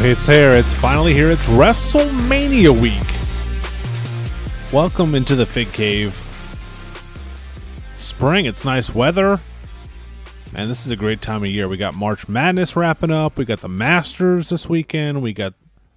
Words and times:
It's 0.00 0.26
here. 0.26 0.52
It's 0.52 0.72
finally 0.72 1.12
here. 1.12 1.28
It's 1.28 1.46
WrestleMania 1.46 2.70
week. 2.80 2.92
Welcome 4.72 5.16
into 5.16 5.34
the 5.34 5.44
Fig 5.44 5.72
Cave. 5.72 6.24
Spring, 7.96 8.46
it's 8.46 8.64
nice 8.64 8.94
weather. 8.94 9.40
And 10.54 10.70
this 10.70 10.86
is 10.86 10.92
a 10.92 10.96
great 10.96 11.20
time 11.20 11.42
of 11.42 11.50
year. 11.50 11.66
We 11.66 11.76
got 11.76 11.94
March 11.94 12.28
Madness 12.28 12.76
wrapping 12.76 13.10
up. 13.10 13.36
We 13.36 13.44
got 13.44 13.60
the 13.60 13.68
Masters 13.68 14.50
this 14.50 14.68
weekend. 14.68 15.20
We 15.20 15.32
got 15.32 15.54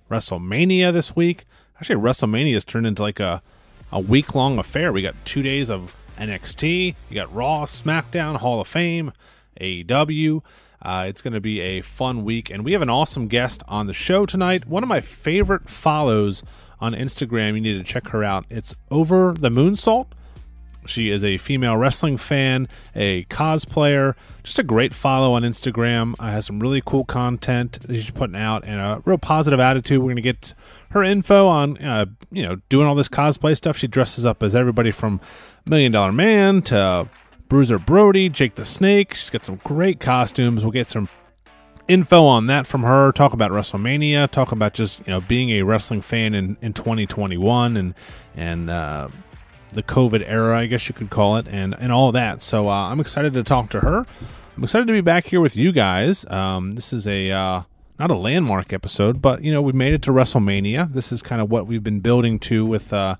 WrestleMania 0.10 0.92
this 0.92 1.16
week. 1.16 1.46
Actually, 1.78 2.02
WrestleMania 2.02 2.56
has 2.56 2.66
turned 2.66 2.88
into 2.88 3.04
like 3.04 3.20
a, 3.20 3.44
a 3.92 4.00
week 4.00 4.34
long 4.34 4.58
affair. 4.58 4.92
We 4.92 5.04
got 5.04 5.16
two 5.26 5.44
days 5.44 5.70
of 5.70 5.96
NXT. 6.18 6.96
You 7.10 7.16
got 7.16 7.34
Raw, 7.34 7.66
SmackDown, 7.66 8.38
Hall 8.38 8.60
of 8.60 8.68
Fame, 8.68 9.14
AEW. 9.60 10.42
Uh, 10.82 11.06
it's 11.08 11.22
going 11.22 11.34
to 11.34 11.42
be 11.42 11.60
a 11.60 11.82
fun 11.82 12.24
week, 12.24 12.50
and 12.50 12.66
we 12.66 12.74
have 12.74 12.82
an 12.82 12.90
awesome 12.90 13.28
guest 13.28 13.62
on 13.68 13.88
the 13.88 13.94
show 13.94 14.26
tonight. 14.26 14.66
One 14.66 14.84
of 14.84 14.90
my 14.90 15.02
favorite 15.02 15.70
follows 15.70 16.44
on 16.80 16.94
Instagram. 16.94 17.54
You 17.54 17.62
need 17.62 17.78
to 17.78 17.84
check 17.84 18.08
her 18.10 18.24
out. 18.24 18.46
It's 18.50 18.76
Over 18.90 19.34
the 19.38 19.50
Moonsault. 19.50 20.08
She 20.88 21.12
is 21.12 21.24
a 21.24 21.38
female 21.38 21.78
wrestling 21.78 22.18
fan, 22.18 22.68
a 22.96 23.24
cosplayer, 23.26 24.16
just 24.42 24.58
a 24.58 24.64
great 24.64 24.96
follow 24.96 25.34
on 25.34 25.44
Instagram. 25.44 26.16
Uh, 26.18 26.32
has 26.32 26.48
some 26.48 26.60
really 26.60 26.82
cool 26.84 27.06
content 27.06 27.74
that 27.82 27.94
she's 27.94 28.10
putting 28.10 28.36
out, 28.36 28.66
and 28.66 28.82
a 28.82 29.02
real 29.06 29.20
positive 29.20 29.60
attitude. 29.60 30.00
We're 30.00 30.06
going 30.06 30.16
to 30.16 30.22
get 30.24 30.56
her 30.90 31.04
info 31.04 31.48
on, 31.48 31.78
uh, 31.78 32.08
you 32.32 32.42
know, 32.42 32.56
doing 32.70 32.88
all 32.88 32.96
this 32.96 33.10
cosplay 33.10 33.56
stuff. 33.56 33.78
She 33.78 33.88
dresses 33.88 34.26
up 34.26 34.42
as 34.42 34.56
everybody 34.56 34.90
from 34.90 35.22
Million 35.66 35.92
Dollar 35.92 36.12
Man 36.12 36.64
to 36.64 37.08
Bruiser 37.52 37.78
Brody, 37.78 38.30
Jake 38.30 38.56
the 38.56 38.64
Snake. 38.64 39.14
She's 39.14 39.30
got 39.30 39.44
some 39.44 39.60
great 39.66 40.00
costumes. 40.00 40.64
We'll 40.64 40.72
get 40.72 40.88
some 40.88 41.10
info 41.90 42.24
on 42.24 42.48
that 42.48 42.66
from 42.66 42.84
her. 42.84 43.12
Talk 43.12 43.34
about 43.34 43.52
WrestleMania. 43.52 44.32
Talk 44.32 44.54
about 44.54 44.74
just 44.74 45.00
you 45.00 45.08
know 45.08 45.20
being 45.20 45.50
a 45.50 45.64
wrestling 45.64 46.00
fan 46.00 46.34
in, 46.34 46.56
in 46.62 46.72
2021 46.72 47.76
and 47.76 47.94
and 48.38 48.70
uh, 48.70 49.10
the 49.74 49.84
COVID 49.84 50.24
era, 50.26 50.60
I 50.60 50.68
guess 50.68 50.88
you 50.88 50.96
could 50.96 51.10
call 51.10 51.36
it, 51.36 51.48
and 51.50 51.76
and 51.78 51.92
all 51.92 52.14
that. 52.14 52.40
So 52.40 52.70
uh, 52.70 52.90
I'm 52.90 53.02
excited 53.02 53.34
to 53.34 53.44
talk 53.44 53.70
to 53.72 53.82
her. 53.82 54.06
I'm 54.56 54.64
excited 54.64 54.88
to 54.88 54.94
be 54.94 55.02
back 55.02 55.26
here 55.26 55.42
with 55.42 55.58
you 55.58 55.74
guys. 55.74 56.26
Um, 56.32 56.72
this 56.72 56.94
is 56.94 57.06
a 57.06 57.32
uh, 57.32 57.64
not 58.00 58.12
a 58.12 58.16
landmark 58.16 58.72
episode, 58.72 59.22
but 59.22 59.44
you 59.44 59.52
know 59.52 59.62
we 59.62 59.74
made 59.74 59.94
it 59.94 60.02
to 60.04 60.12
WrestleMania. 60.12 60.94
This 60.94 61.12
is 61.12 61.22
kind 61.22 61.42
of 61.42 61.52
what 61.52 61.68
we've 61.68 61.84
been 61.84 62.00
building 62.00 62.40
to 62.40 62.66
with 62.66 62.94
uh, 62.94 63.18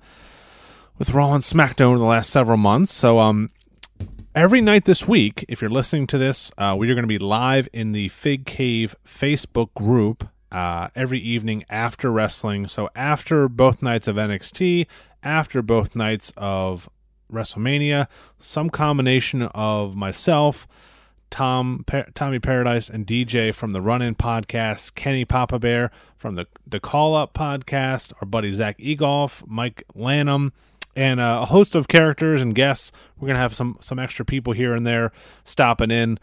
with 0.96 1.10
Raw 1.10 1.34
and 1.34 1.44
SmackDown 1.44 1.88
over 1.88 1.98
the 1.98 2.04
last 2.04 2.30
several 2.30 2.56
months. 2.56 2.94
So 2.94 3.18
um, 3.18 3.50
every 4.34 4.60
night 4.60 4.84
this 4.84 5.06
week, 5.06 5.44
if 5.48 5.60
you're 5.60 5.70
listening 5.70 6.06
to 6.08 6.18
this, 6.18 6.50
uh, 6.58 6.74
we 6.78 6.90
are 6.90 6.94
going 6.94 7.04
to 7.04 7.08
be 7.08 7.18
live 7.18 7.68
in 7.72 7.92
the 7.92 8.08
Fig 8.08 8.46
Cave 8.46 8.96
Facebook 9.06 9.72
group 9.74 10.28
uh, 10.50 10.88
every 10.94 11.18
evening 11.18 11.64
after 11.68 12.10
wrestling. 12.10 12.66
So 12.66 12.88
after 12.94 13.48
both 13.48 13.82
nights 13.82 14.08
of 14.08 14.16
NXT, 14.16 14.86
after 15.22 15.62
both 15.62 15.94
nights 15.94 16.32
of 16.36 16.88
WrestleMania, 17.32 18.08
some 18.38 18.70
combination 18.70 19.42
of 19.42 19.96
myself, 19.96 20.66
Tom, 21.30 21.84
pa- 21.86 22.04
Tommy 22.14 22.38
Paradise, 22.38 22.90
and 22.90 23.06
DJ 23.06 23.54
from 23.54 23.70
the 23.70 23.80
Run 23.80 24.02
In 24.02 24.14
podcast, 24.14 24.94
Kenny 24.94 25.24
Papa 25.24 25.58
Bear 25.58 25.90
from 26.16 26.34
the 26.34 26.46
the 26.66 26.80
Call 26.80 27.14
Up 27.14 27.32
podcast, 27.32 28.12
our 28.20 28.26
buddy 28.26 28.52
Zach 28.52 28.76
Egolf, 28.78 29.42
Mike 29.46 29.82
Lanham 29.94 30.52
and 30.94 31.20
uh, 31.20 31.40
a 31.42 31.46
host 31.46 31.74
of 31.74 31.88
characters 31.88 32.42
and 32.42 32.54
guests. 32.54 32.92
We're 33.18 33.28
gonna 33.28 33.40
have 33.40 33.54
some 33.54 33.76
some 33.80 33.98
extra 33.98 34.24
people 34.24 34.52
here 34.52 34.74
and 34.74 34.86
there 34.86 35.12
stopping 35.44 35.90
in. 35.90 36.18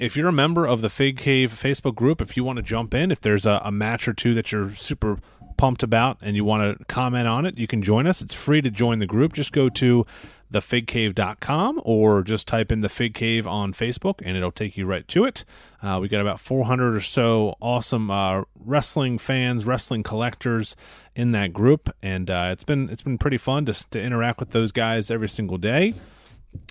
If 0.00 0.16
you're 0.16 0.28
a 0.28 0.32
member 0.32 0.66
of 0.66 0.80
the 0.80 0.88
Fig 0.88 1.18
Cave 1.18 1.52
Facebook 1.52 1.94
group, 1.94 2.20
if 2.20 2.36
you 2.36 2.44
want 2.44 2.56
to 2.56 2.62
jump 2.62 2.94
in, 2.94 3.10
if 3.10 3.20
there's 3.20 3.46
a, 3.46 3.60
a 3.64 3.70
match 3.70 4.08
or 4.08 4.14
two 4.14 4.34
that 4.34 4.50
you're 4.50 4.72
super 4.72 5.18
pumped 5.56 5.82
about 5.82 6.18
and 6.22 6.34
you 6.34 6.44
want 6.44 6.78
to 6.78 6.84
comment 6.86 7.28
on 7.28 7.46
it, 7.46 7.58
you 7.58 7.66
can 7.66 7.82
join 7.82 8.06
us. 8.06 8.22
It's 8.22 8.34
free 8.34 8.62
to 8.62 8.70
join 8.70 8.98
the 8.98 9.06
group. 9.06 9.32
Just 9.34 9.52
go 9.52 9.68
to 9.68 10.06
thefigcave.com 10.52 11.80
or 11.84 12.22
just 12.22 12.46
type 12.46 12.70
in 12.70 12.80
the 12.80 12.88
Fig 12.88 13.14
Cave 13.14 13.46
on 13.46 13.72
Facebook 13.72 14.20
and 14.24 14.36
it'll 14.36 14.52
take 14.52 14.76
you 14.76 14.86
right 14.86 15.06
to 15.08 15.24
it. 15.24 15.44
Uh, 15.82 15.98
we 16.00 16.08
got 16.08 16.20
about 16.20 16.38
400 16.40 16.94
or 16.94 17.00
so 17.00 17.56
awesome 17.60 18.10
uh, 18.10 18.42
wrestling 18.58 19.18
fans, 19.18 19.64
wrestling 19.64 20.02
collectors 20.02 20.76
in 21.14 21.32
that 21.32 21.52
group, 21.52 21.90
and 22.02 22.30
uh, 22.30 22.48
it's 22.50 22.64
been 22.64 22.88
it's 22.88 23.02
been 23.02 23.18
pretty 23.18 23.38
fun 23.38 23.66
to 23.66 23.90
to 23.90 24.00
interact 24.00 24.38
with 24.38 24.50
those 24.50 24.72
guys 24.72 25.10
every 25.10 25.28
single 25.28 25.58
day. 25.58 25.94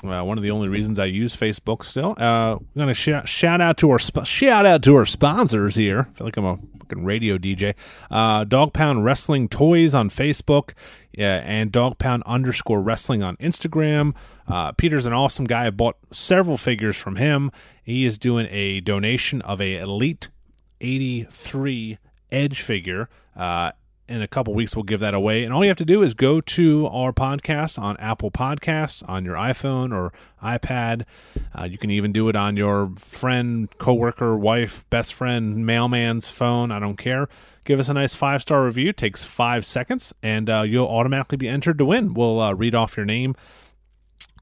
Uh, 0.04 0.24
one 0.24 0.38
of 0.38 0.44
the 0.44 0.52
only 0.52 0.68
reasons 0.68 0.98
I 0.98 1.06
use 1.06 1.36
Facebook 1.36 1.84
still. 1.84 2.16
Uh, 2.18 2.56
I'm 2.56 2.66
gonna 2.76 2.94
sh- 2.94 3.10
shout 3.26 3.62
out 3.62 3.78
to 3.78 3.92
our 3.92 4.00
sp- 4.02 4.26
shout 4.26 4.66
out 4.66 4.82
to 4.84 4.96
our 4.96 5.06
sponsors 5.06 5.76
here. 5.76 6.08
I 6.10 6.18
feel 6.18 6.26
like 6.28 6.38
I'm 6.38 6.46
a 6.46 6.58
fucking 6.80 7.06
radio 7.06 7.38
DJ. 7.38 7.76
Uh, 8.10 8.44
Dog 8.44 8.74
Pound 8.74 9.06
Wrestling 9.06 9.48
Toys 9.48 9.94
on 9.94 10.10
Facebook, 10.10 10.72
yeah, 11.12 11.42
and 11.46 11.72
Dog 11.72 11.98
Pound 12.00 12.24
underscore 12.26 12.82
Wrestling 12.82 13.22
on 13.22 13.38
Instagram. 13.38 14.14
Uh, 14.48 14.72
Peter's 14.72 15.06
an 15.06 15.14
awesome 15.14 15.46
guy. 15.46 15.68
I 15.68 15.70
bought 15.70 15.98
several 16.12 16.58
figures 16.58 16.98
from 16.98 17.18
him. 17.18 17.52
He 17.84 18.06
is 18.06 18.18
doing 18.18 18.48
a 18.50 18.80
donation 18.82 19.42
of 19.44 19.62
a 19.62 19.78
Elite 19.78 20.30
83 20.80 21.98
Edge 22.32 22.62
figure. 22.62 23.10
Uh, 23.36 23.72
in 24.12 24.22
a 24.22 24.28
couple 24.28 24.54
weeks 24.54 24.76
we'll 24.76 24.84
give 24.84 25.00
that 25.00 25.14
away. 25.14 25.44
And 25.44 25.54
all 25.54 25.64
you 25.64 25.70
have 25.70 25.78
to 25.78 25.86
do 25.86 26.04
is 26.04 26.14
go 26.14 26.42
to 26.42 26.88
our 26.88 27.14
podcast 27.14 27.80
on 27.80 27.98
apple 27.98 28.30
podcasts 28.30 29.08
on 29.08 29.24
your 29.26 29.36
iphone 29.36 29.94
or 29.94 30.12
ipad. 30.44 31.06
Uh, 31.58 31.64
you 31.64 31.78
can 31.78 31.90
even 31.90 32.12
do 32.12 32.28
it 32.30 32.36
on 32.36 32.58
your 32.58 32.92
friend 32.98 33.70
coworker 33.78 34.38
wife 34.38 34.88
best 34.90 35.14
friend 35.14 35.66
mailman's 35.66 36.30
phone. 36.30 36.72
I 36.72 36.80
don't 36.80 36.98
care. 36.98 37.30
Give 37.64 37.80
us 37.80 37.90
a 37.90 37.94
nice 37.94 38.14
five 38.14 38.42
star 38.42 38.66
review. 38.66 38.90
It 38.90 38.98
takes 38.98 39.24
five 39.24 39.66
seconds 39.66 40.14
and 40.22 40.50
uh, 40.50 40.62
you'll 40.62 40.88
automatically 40.88 41.38
be 41.38 41.48
entered 41.48 41.78
to 41.78 41.86
win. 41.86 42.14
We'll 42.14 42.40
uh, 42.42 42.54
read 42.54 42.76
off 42.76 42.98
your 42.98 43.06
name. 43.06 43.36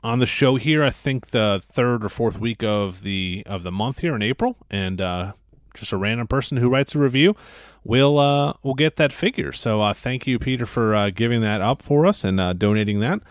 On 0.02 0.19
the 0.19 0.25
show 0.25 0.56
here 0.56 0.81
i 0.81 0.91
think 0.91 1.31
the 1.31 1.62
third 1.62 2.06
or 2.06 2.09
fourth 2.09 2.40
week 2.40 2.63
of 2.63 3.03
the 3.03 3.44
of 3.46 3.63
the 3.63 3.72
month 3.72 4.00
here 4.00 4.16
in 4.16 4.22
april 4.22 4.56
and 4.72 5.02
uh, 5.02 5.34
just 5.74 5.91
a 5.91 5.97
random 5.97 6.28
person 6.28 6.58
who 6.58 6.69
writes 6.69 6.96
a 6.96 7.00
review 7.00 7.35
we'll 7.84 8.19
uh, 8.19 8.53
we'll 8.63 8.73
get 8.73 8.95
that 8.97 9.13
figure. 9.13 9.51
So 9.51 9.81
uh, 9.81 9.94
thank 9.94 10.28
you, 10.28 10.40
Peter, 10.40 10.66
for 10.66 10.95
uh, 10.95 11.09
giving 11.09 11.41
that 11.41 11.62
up 11.62 11.81
for 11.81 12.06
us 12.06 12.23
and 12.23 12.40
uh, 12.40 12.53
donating 12.53 13.00
that. 13.00 13.22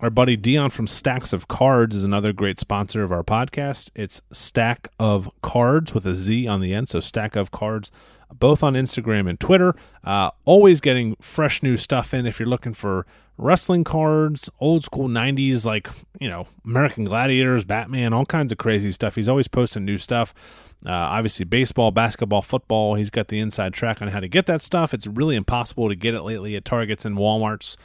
Our 0.00 0.10
buddy 0.10 0.36
Dion 0.36 0.70
from 0.70 0.88
Stacks 0.88 1.32
of 1.32 1.46
Cards 1.46 1.94
is 1.94 2.02
another 2.02 2.32
great 2.32 2.58
sponsor 2.58 3.04
of 3.04 3.12
our 3.12 3.22
podcast. 3.22 3.90
It's 3.94 4.20
Stack 4.32 4.88
of 4.98 5.30
Cards 5.42 5.94
with 5.94 6.04
a 6.06 6.14
Z 6.14 6.48
on 6.48 6.60
the 6.60 6.74
end, 6.74 6.88
so 6.88 6.98
Stack 6.98 7.36
of 7.36 7.52
Cards, 7.52 7.92
both 8.32 8.64
on 8.64 8.74
Instagram 8.74 9.30
and 9.30 9.38
Twitter. 9.38 9.76
Uh, 10.02 10.30
always 10.44 10.80
getting 10.80 11.14
fresh 11.20 11.62
new 11.62 11.76
stuff 11.76 12.12
in 12.12 12.26
if 12.26 12.40
you're 12.40 12.48
looking 12.48 12.74
for 12.74 13.06
wrestling 13.38 13.84
cards, 13.84 14.50
old 14.58 14.82
school 14.82 15.08
90s, 15.08 15.64
like, 15.64 15.88
you 16.18 16.28
know, 16.28 16.48
American 16.64 17.04
Gladiators, 17.04 17.64
Batman, 17.64 18.12
all 18.12 18.26
kinds 18.26 18.50
of 18.50 18.58
crazy 18.58 18.90
stuff. 18.90 19.14
He's 19.14 19.28
always 19.28 19.46
posting 19.46 19.84
new 19.84 19.98
stuff. 19.98 20.34
Uh, 20.84 20.90
obviously, 20.90 21.44
baseball, 21.44 21.90
basketball, 21.90 22.42
football. 22.42 22.96
He's 22.96 23.10
got 23.10 23.28
the 23.28 23.38
inside 23.38 23.72
track 23.72 24.02
on 24.02 24.08
how 24.08 24.20
to 24.20 24.28
get 24.28 24.46
that 24.46 24.62
stuff. 24.62 24.92
It's 24.92 25.06
really 25.06 25.36
impossible 25.36 25.88
to 25.88 25.94
get 25.94 26.14
it 26.14 26.22
lately 26.22 26.56
at 26.56 26.64
Targets 26.64 27.04
and 27.04 27.16
WalMarts. 27.16 27.76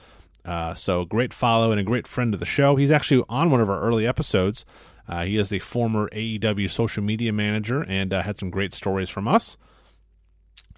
Uh, 0.43 0.73
so, 0.73 1.05
great 1.05 1.33
follow 1.33 1.71
and 1.71 1.79
a 1.79 1.83
great 1.83 2.07
friend 2.07 2.33
of 2.33 2.39
the 2.39 2.45
show. 2.45 2.75
He's 2.75 2.91
actually 2.91 3.23
on 3.29 3.51
one 3.51 3.61
of 3.61 3.69
our 3.69 3.79
early 3.81 4.07
episodes. 4.07 4.65
Uh, 5.07 5.23
he 5.23 5.37
is 5.37 5.49
the 5.49 5.59
former 5.59 6.09
AEW 6.09 6.69
social 6.69 7.03
media 7.03 7.31
manager 7.31 7.83
and 7.83 8.13
uh, 8.13 8.23
had 8.23 8.37
some 8.37 8.49
great 8.49 8.73
stories 8.73 9.09
from 9.09 9.27
us. 9.27 9.57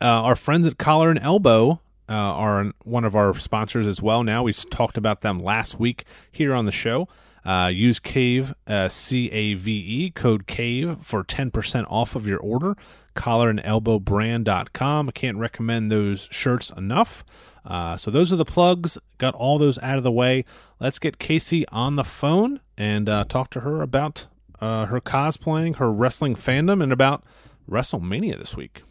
Uh, 0.01 0.05
our 0.05 0.35
friends 0.35 0.67
at 0.67 0.77
Collar 0.77 1.09
and 1.09 1.19
Elbow 1.19 1.81
uh, 2.07 2.13
are 2.13 2.73
one 2.83 3.05
of 3.05 3.15
our 3.15 3.33
sponsors 3.37 3.85
as 3.85 4.01
well. 4.01 4.23
Now 4.23 4.43
we've 4.43 4.69
talked 4.69 4.97
about 4.97 5.21
them 5.21 5.39
last 5.39 5.79
week 5.79 6.03
here 6.31 6.53
on 6.53 6.65
the 6.65 6.71
show. 6.71 7.07
Uh, 7.45 7.71
use 7.73 7.99
CAVE, 7.99 8.53
uh, 8.67 8.87
C 8.87 9.31
A 9.31 9.53
V 9.53 9.71
E, 9.71 10.11
code 10.11 10.47
CAVE 10.47 10.97
for 11.01 11.23
10% 11.23 11.85
off 11.89 12.15
of 12.15 12.27
your 12.27 12.39
order. 12.39 12.75
Collar 13.15 13.49
and 13.49 13.61
elbow 13.63 13.99
brand.com. 13.99 15.09
I 15.09 15.11
can't 15.11 15.37
recommend 15.37 15.91
those 15.91 16.27
shirts 16.31 16.69
enough. 16.71 17.23
Uh, 17.65 17.97
so 17.97 18.11
those 18.11 18.31
are 18.31 18.37
the 18.37 18.45
plugs. 18.45 18.97
Got 19.17 19.35
all 19.35 19.57
those 19.57 19.79
out 19.79 19.97
of 19.97 20.03
the 20.03 20.11
way. 20.11 20.45
Let's 20.79 20.99
get 20.99 21.19
Kaycee 21.19 21.65
on 21.71 21.95
the 21.95 22.03
phone 22.03 22.61
and 22.77 23.09
uh, 23.09 23.25
talk 23.25 23.49
to 23.51 23.61
her 23.61 23.81
about 23.81 24.27
uh, 24.61 24.85
her 24.85 25.01
cosplaying, 25.01 25.77
her 25.77 25.91
wrestling 25.91 26.35
fandom, 26.35 26.81
and 26.81 26.91
about 26.91 27.23
WrestleMania 27.69 28.37
this 28.37 28.55
week. 28.55 28.83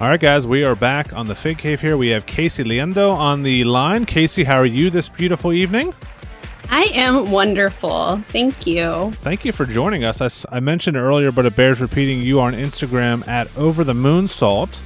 All 0.00 0.08
right, 0.08 0.18
guys, 0.18 0.46
we 0.46 0.64
are 0.64 0.74
back 0.74 1.12
on 1.12 1.26
the 1.26 1.36
Fig 1.36 1.58
Cave 1.58 1.80
here. 1.80 1.96
We 1.96 2.08
have 2.08 2.26
Kaycee 2.26 2.64
Liendo 2.64 3.12
on 3.12 3.44
the 3.44 3.62
line. 3.64 4.06
Kaycee, 4.06 4.44
how 4.44 4.56
are 4.56 4.66
you 4.66 4.90
this 4.90 5.08
beautiful 5.08 5.52
evening? 5.52 5.94
I 6.70 6.84
am 6.94 7.30
wonderful. 7.30 8.18
Thank 8.28 8.66
you. 8.66 9.12
Thank 9.22 9.44
you 9.44 9.52
for 9.52 9.66
joining 9.66 10.04
us. 10.04 10.20
I, 10.20 10.56
I 10.56 10.60
mentioned 10.60 10.96
earlier, 10.96 11.30
but 11.30 11.46
it 11.46 11.56
bears 11.56 11.80
repeating 11.80 12.20
you 12.22 12.40
are 12.40 12.48
on 12.48 12.54
Instagram 12.54 13.26
at 13.28 13.54
Over 13.56 13.84
the 13.84 13.92
Moonsault. 13.92 14.80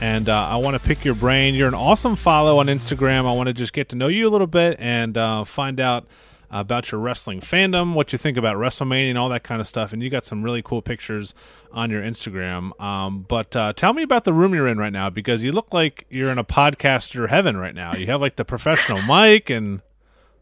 And 0.00 0.28
uh, 0.28 0.48
I 0.48 0.56
want 0.56 0.74
to 0.74 0.80
pick 0.80 1.04
your 1.04 1.14
brain. 1.14 1.54
You're 1.54 1.68
an 1.68 1.74
awesome 1.74 2.16
follow 2.16 2.58
on 2.58 2.66
Instagram. 2.66 3.26
I 3.26 3.32
want 3.32 3.46
to 3.46 3.52
just 3.52 3.72
get 3.72 3.88
to 3.90 3.96
know 3.96 4.08
you 4.08 4.28
a 4.28 4.30
little 4.30 4.46
bit 4.46 4.76
and 4.80 5.16
uh, 5.16 5.44
find 5.44 5.78
out 5.78 6.06
about 6.50 6.92
your 6.92 7.00
wrestling 7.00 7.40
fandom, 7.40 7.94
what 7.94 8.12
you 8.12 8.18
think 8.18 8.36
about 8.36 8.56
WrestleMania, 8.56 9.08
and 9.08 9.18
all 9.18 9.30
that 9.30 9.42
kind 9.42 9.60
of 9.60 9.66
stuff. 9.66 9.92
And 9.92 10.02
you 10.02 10.10
got 10.10 10.24
some 10.24 10.42
really 10.42 10.60
cool 10.60 10.82
pictures 10.82 11.34
on 11.72 11.90
your 11.90 12.02
Instagram. 12.02 12.78
Um, 12.80 13.22
but 13.26 13.56
uh, 13.56 13.72
tell 13.72 13.94
me 13.94 14.02
about 14.02 14.24
the 14.24 14.32
room 14.34 14.54
you're 14.54 14.68
in 14.68 14.76
right 14.76 14.92
now 14.92 15.08
because 15.08 15.42
you 15.42 15.50
look 15.50 15.72
like 15.72 16.04
you're 16.10 16.30
in 16.30 16.38
a 16.38 16.44
podcaster 16.44 17.28
heaven 17.28 17.56
right 17.56 17.74
now. 17.74 17.94
You 17.94 18.06
have 18.08 18.20
like 18.20 18.36
the 18.36 18.44
professional 18.44 19.00
mic 19.02 19.48
and 19.50 19.80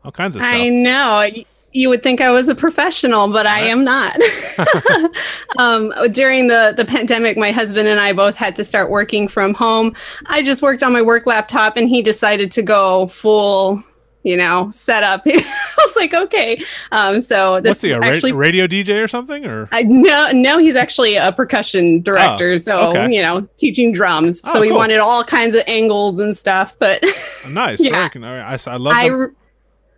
all 0.05 0.13
kinds 0.13 0.37
of 0.37 0.43
stuff. 0.43 0.55
I 0.55 0.69
know. 0.69 1.29
You 1.73 1.89
would 1.89 2.03
think 2.03 2.21
I 2.21 2.31
was 2.31 2.49
a 2.49 2.55
professional, 2.55 3.29
but 3.29 3.47
I 3.47 3.61
am 3.61 3.85
not. 3.85 4.19
um, 5.59 5.93
during 6.11 6.49
the, 6.49 6.75
the 6.77 6.85
pandemic, 6.85 7.37
my 7.37 7.53
husband 7.53 7.87
and 7.87 8.01
I 8.01 8.13
both 8.13 8.35
had 8.35 8.57
to 8.57 8.65
start 8.65 8.91
working 8.91 9.29
from 9.29 9.55
home. 9.55 9.95
I 10.27 10.43
just 10.43 10.63
worked 10.63 10.83
on 10.83 10.93
my 10.93 11.03
work 11.03 11.27
laptop 11.27 11.77
and 11.77 11.89
he 11.89 12.03
decided 12.03 12.51
to 12.53 12.63
go 12.63 13.07
full 13.07 13.85
you 14.23 14.37
know, 14.37 14.71
set 14.71 15.03
up. 15.03 15.23
I 15.27 15.43
was 15.79 15.97
like, 15.97 16.13
okay. 16.13 16.63
Um, 16.93 17.23
so 17.23 17.61
this 17.61 17.71
What's 17.71 17.83
he, 17.83 17.91
a 17.93 18.01
actually, 18.01 18.33
radio 18.33 18.67
DJ 18.67 19.03
or 19.03 19.09
something? 19.09 19.47
Or 19.47 19.69
I, 19.73 19.83
no, 19.83 20.31
no, 20.33 20.59
he's 20.59 20.77
actually 20.77 21.17
a 21.17 21.33
percussion 21.33 22.03
director. 22.03 22.53
Oh, 22.53 22.59
so 22.59 22.91
okay. 22.91 23.15
you 23.15 23.23
know, 23.23 23.49
teaching 23.57 23.93
drums. 23.93 24.41
Oh, 24.45 24.55
so 24.55 24.63
he 24.63 24.69
cool. 24.69 24.79
wanted 24.79 24.99
all 24.99 25.25
kinds 25.25 25.55
of 25.55 25.63
angles 25.67 26.21
and 26.21 26.37
stuff. 26.37 26.77
But 26.79 27.03
nice. 27.51 27.81
yeah, 27.81 28.09
I, 28.15 28.59
I, 28.67 28.77
love. 28.77 29.31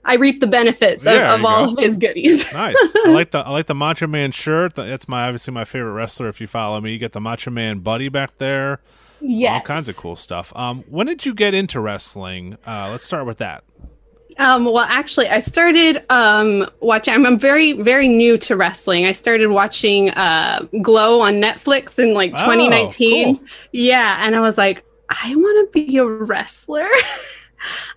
I 0.04 0.16
reap 0.16 0.40
the 0.40 0.46
benefits 0.46 1.06
of, 1.06 1.16
of 1.16 1.44
all 1.44 1.66
go. 1.66 1.72
of 1.72 1.78
his 1.78 1.96
goodies. 1.99 2.44
nice. 2.52 2.76
I 3.04 3.08
like 3.08 3.31
the 3.31 3.38
I 3.38 3.50
like 3.50 3.66
the 3.66 3.75
Macho 3.75 4.06
Man 4.06 4.32
shirt. 4.32 4.75
That's 4.75 5.08
my 5.08 5.26
obviously 5.26 5.52
my 5.52 5.64
favorite 5.64 5.93
wrestler. 5.93 6.28
If 6.28 6.40
you 6.40 6.46
follow 6.46 6.81
me, 6.81 6.93
you 6.93 6.99
get 6.99 7.12
the 7.12 7.20
Macho 7.20 7.50
Man 7.50 7.81
buddy 7.81 8.08
back 8.08 8.38
there. 8.38 8.81
Yeah, 9.20 9.54
all 9.54 9.60
kinds 9.60 9.88
of 9.88 9.96
cool 9.96 10.16
stuff. 10.16 10.52
Um, 10.56 10.82
when 10.88 11.06
did 11.06 11.25
you 11.25 11.34
get 11.34 11.54
into 11.54 11.81
wrestling? 11.81 12.58
Uh, 12.66 12.90
let's 12.90 13.04
start 13.04 13.26
with 13.26 13.38
that. 13.38 13.62
Um, 14.38 14.64
well, 14.64 14.78
actually, 14.78 15.28
I 15.28 15.40
started 15.40 16.02
um, 16.10 16.69
watching. 16.81 17.14
I'm, 17.14 17.26
I'm, 17.26 17.38
very, 17.38 17.72
very 17.72 18.08
new 18.08 18.38
to 18.38 18.56
wrestling. 18.56 19.06
I 19.06 19.12
started 19.12 19.48
watching 19.48 20.10
uh, 20.10 20.66
Glow 20.81 21.20
on 21.20 21.34
Netflix 21.34 21.98
in 21.98 22.14
like 22.14 22.32
2019. 22.32 23.28
Oh, 23.28 23.34
cool. 23.34 23.46
Yeah, 23.72 24.25
and 24.25 24.34
I 24.34 24.40
was 24.40 24.56
like, 24.58 24.84
I 25.10 25.34
want 25.37 25.72
to 25.72 25.84
be 25.84 25.96
a 25.98 26.05
wrestler. 26.05 26.88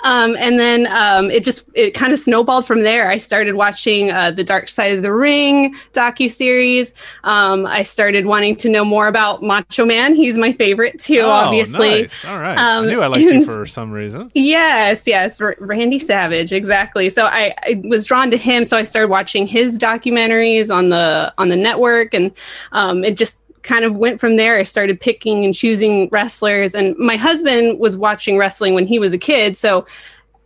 Um, 0.03 0.35
and 0.37 0.59
then 0.59 0.87
um, 0.87 1.31
it 1.31 1.43
just 1.43 1.67
it 1.73 1.91
kind 1.91 2.13
of 2.13 2.19
snowballed 2.19 2.65
from 2.67 2.83
there. 2.83 3.09
I 3.09 3.17
started 3.17 3.55
watching 3.55 4.11
uh, 4.11 4.31
the 4.31 4.43
Dark 4.43 4.69
Side 4.69 4.95
of 4.97 5.01
the 5.01 5.13
Ring 5.13 5.75
docu 5.93 6.31
series. 6.31 6.93
Um, 7.23 7.65
I 7.65 7.83
started 7.83 8.25
wanting 8.25 8.55
to 8.57 8.69
know 8.69 8.85
more 8.85 9.07
about 9.07 9.41
Macho 9.41 9.85
Man. 9.85 10.15
He's 10.15 10.37
my 10.37 10.53
favorite 10.53 10.99
too, 10.99 11.21
oh, 11.21 11.29
obviously. 11.29 12.03
Nice. 12.03 12.25
All 12.25 12.37
right, 12.37 12.57
I 12.57 12.85
knew 12.85 13.01
I 13.01 13.07
liked 13.07 13.23
you 13.23 13.45
for 13.45 13.65
some 13.65 13.91
reason. 13.91 14.31
Yes, 14.33 15.07
yes, 15.07 15.41
R- 15.41 15.55
Randy 15.59 15.99
Savage, 15.99 16.53
exactly. 16.53 17.09
So 17.09 17.25
I, 17.25 17.53
I, 17.63 17.81
was 17.85 18.05
drawn 18.05 18.31
to 18.31 18.37
him, 18.37 18.65
so 18.65 18.77
I 18.77 18.83
started 18.83 19.09
watching 19.09 19.47
his 19.47 19.77
documentaries 19.79 20.73
on 20.73 20.89
the 20.89 21.33
on 21.37 21.49
the 21.49 21.55
network, 21.55 22.13
and 22.13 22.31
um, 22.71 23.03
it 23.03 23.17
just 23.17 23.39
kind 23.65 23.83
of 23.83 23.97
went 23.97 24.19
from 24.19 24.37
there. 24.37 24.57
I 24.57 24.63
started 24.63 24.99
picking 24.99 25.43
and 25.43 25.53
choosing 25.53 26.07
wrestlers. 26.09 26.73
And 26.73 26.97
my 26.97 27.17
husband 27.17 27.79
was 27.79 27.97
watching 27.97 28.37
wrestling 28.37 28.73
when 28.73 28.87
he 28.87 28.99
was 28.99 29.11
a 29.11 29.17
kid. 29.17 29.57
So 29.57 29.85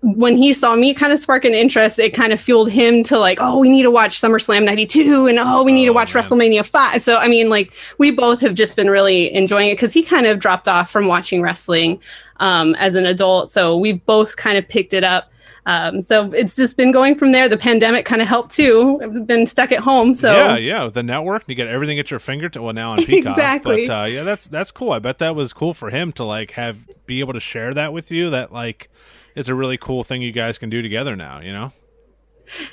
when 0.01 0.38
he 0.38 0.54
saw 0.54 0.75
me 0.75 0.94
kind 0.94 1.12
of 1.12 1.19
spark 1.19 1.44
an 1.44 1.54
interest, 1.54 2.00
it 2.00 2.13
kind 2.13 2.31
of 2.31 2.39
fueled 2.39 2.69
him 2.69 3.04
to 3.04 3.19
like, 3.19 3.38
oh, 3.42 3.60
we 3.60 3.69
need 3.69 3.83
to 3.83 3.92
watch 3.92 4.21
SummerSlam 4.21 4.63
92 4.63 5.27
and 5.27 5.38
oh, 5.39 5.62
we 5.62 5.74
need 5.74 5.86
to 5.86 5.92
oh, 5.92 5.94
watch 5.94 6.13
man. 6.13 6.24
WrestleMania 6.24 6.66
5. 6.66 7.01
So, 7.01 7.18
I 7.18 7.27
mean, 7.27 7.50
like, 7.50 7.74
we 7.98 8.12
both 8.12 8.39
have 8.39 8.54
just 8.54 8.77
been 8.77 8.89
really 8.89 9.33
enjoying 9.33 9.69
it 9.69 9.74
because 9.74 9.92
he 9.92 10.01
kind 10.01 10.25
of 10.25 10.39
dropped 10.39 10.69
off 10.69 10.89
from 10.89 11.07
watching 11.07 11.42
wrestling 11.42 12.00
um, 12.38 12.75
as 12.75 12.95
an 12.95 13.06
adult. 13.06 13.51
So, 13.51 13.77
we 13.77 13.94
both 13.94 14.38
kind 14.38 14.57
of 14.57 14.68
picked 14.68 14.94
it 14.94 15.04
up. 15.04 15.31
Um, 15.69 16.01
so 16.01 16.31
it's 16.31 16.56
just 16.56 16.77
been 16.77 16.92
going 16.92 17.13
from 17.13 17.31
there. 17.31 17.48
The 17.48 17.56
pandemic 17.56 18.04
kind 18.04 18.24
of 18.24 18.27
helped 18.27 18.50
too. 18.50 19.00
I've 19.04 19.27
been 19.27 19.45
stuck 19.45 19.71
at 19.71 19.81
home, 19.81 20.16
so 20.16 20.33
yeah, 20.33 20.57
yeah. 20.57 20.88
The 20.88 21.04
network, 21.04 21.44
you 21.45 21.54
get 21.54 21.68
everything 21.68 22.00
at 22.00 22.10
your 22.10 22.19
fingertips. 22.19 22.60
Well, 22.60 22.74
now 22.74 22.94
on 22.94 22.98
Peacock, 23.06 23.38
exactly. 23.38 23.86
But 23.86 24.01
uh, 24.01 24.06
yeah, 24.06 24.24
that's 24.24 24.48
that's 24.48 24.71
cool. 24.71 24.92
I 24.94 24.98
bet 24.98 25.19
that 25.19 25.36
was 25.36 25.54
cool 25.54 25.75
for 25.75 25.92
him 25.92 26.12
to 26.13 26.24
like 26.24 26.51
have 26.51 26.80
be 27.06 27.19
able 27.19 27.33
to 27.33 27.39
share 27.39 27.71
that 27.75 27.94
with 27.94 28.10
you. 28.10 28.31
That 28.31 28.51
like 28.51 28.89
is 29.36 29.48
a 29.48 29.54
really 29.54 29.77
cool 29.77 30.04
thing 30.04 30.24
you 30.24 30.31
guys 30.31 30.57
can 30.57 30.71
do 30.71 30.81
together 30.81 31.16
now. 31.16 31.39
You 31.39 31.54
know. 31.54 31.71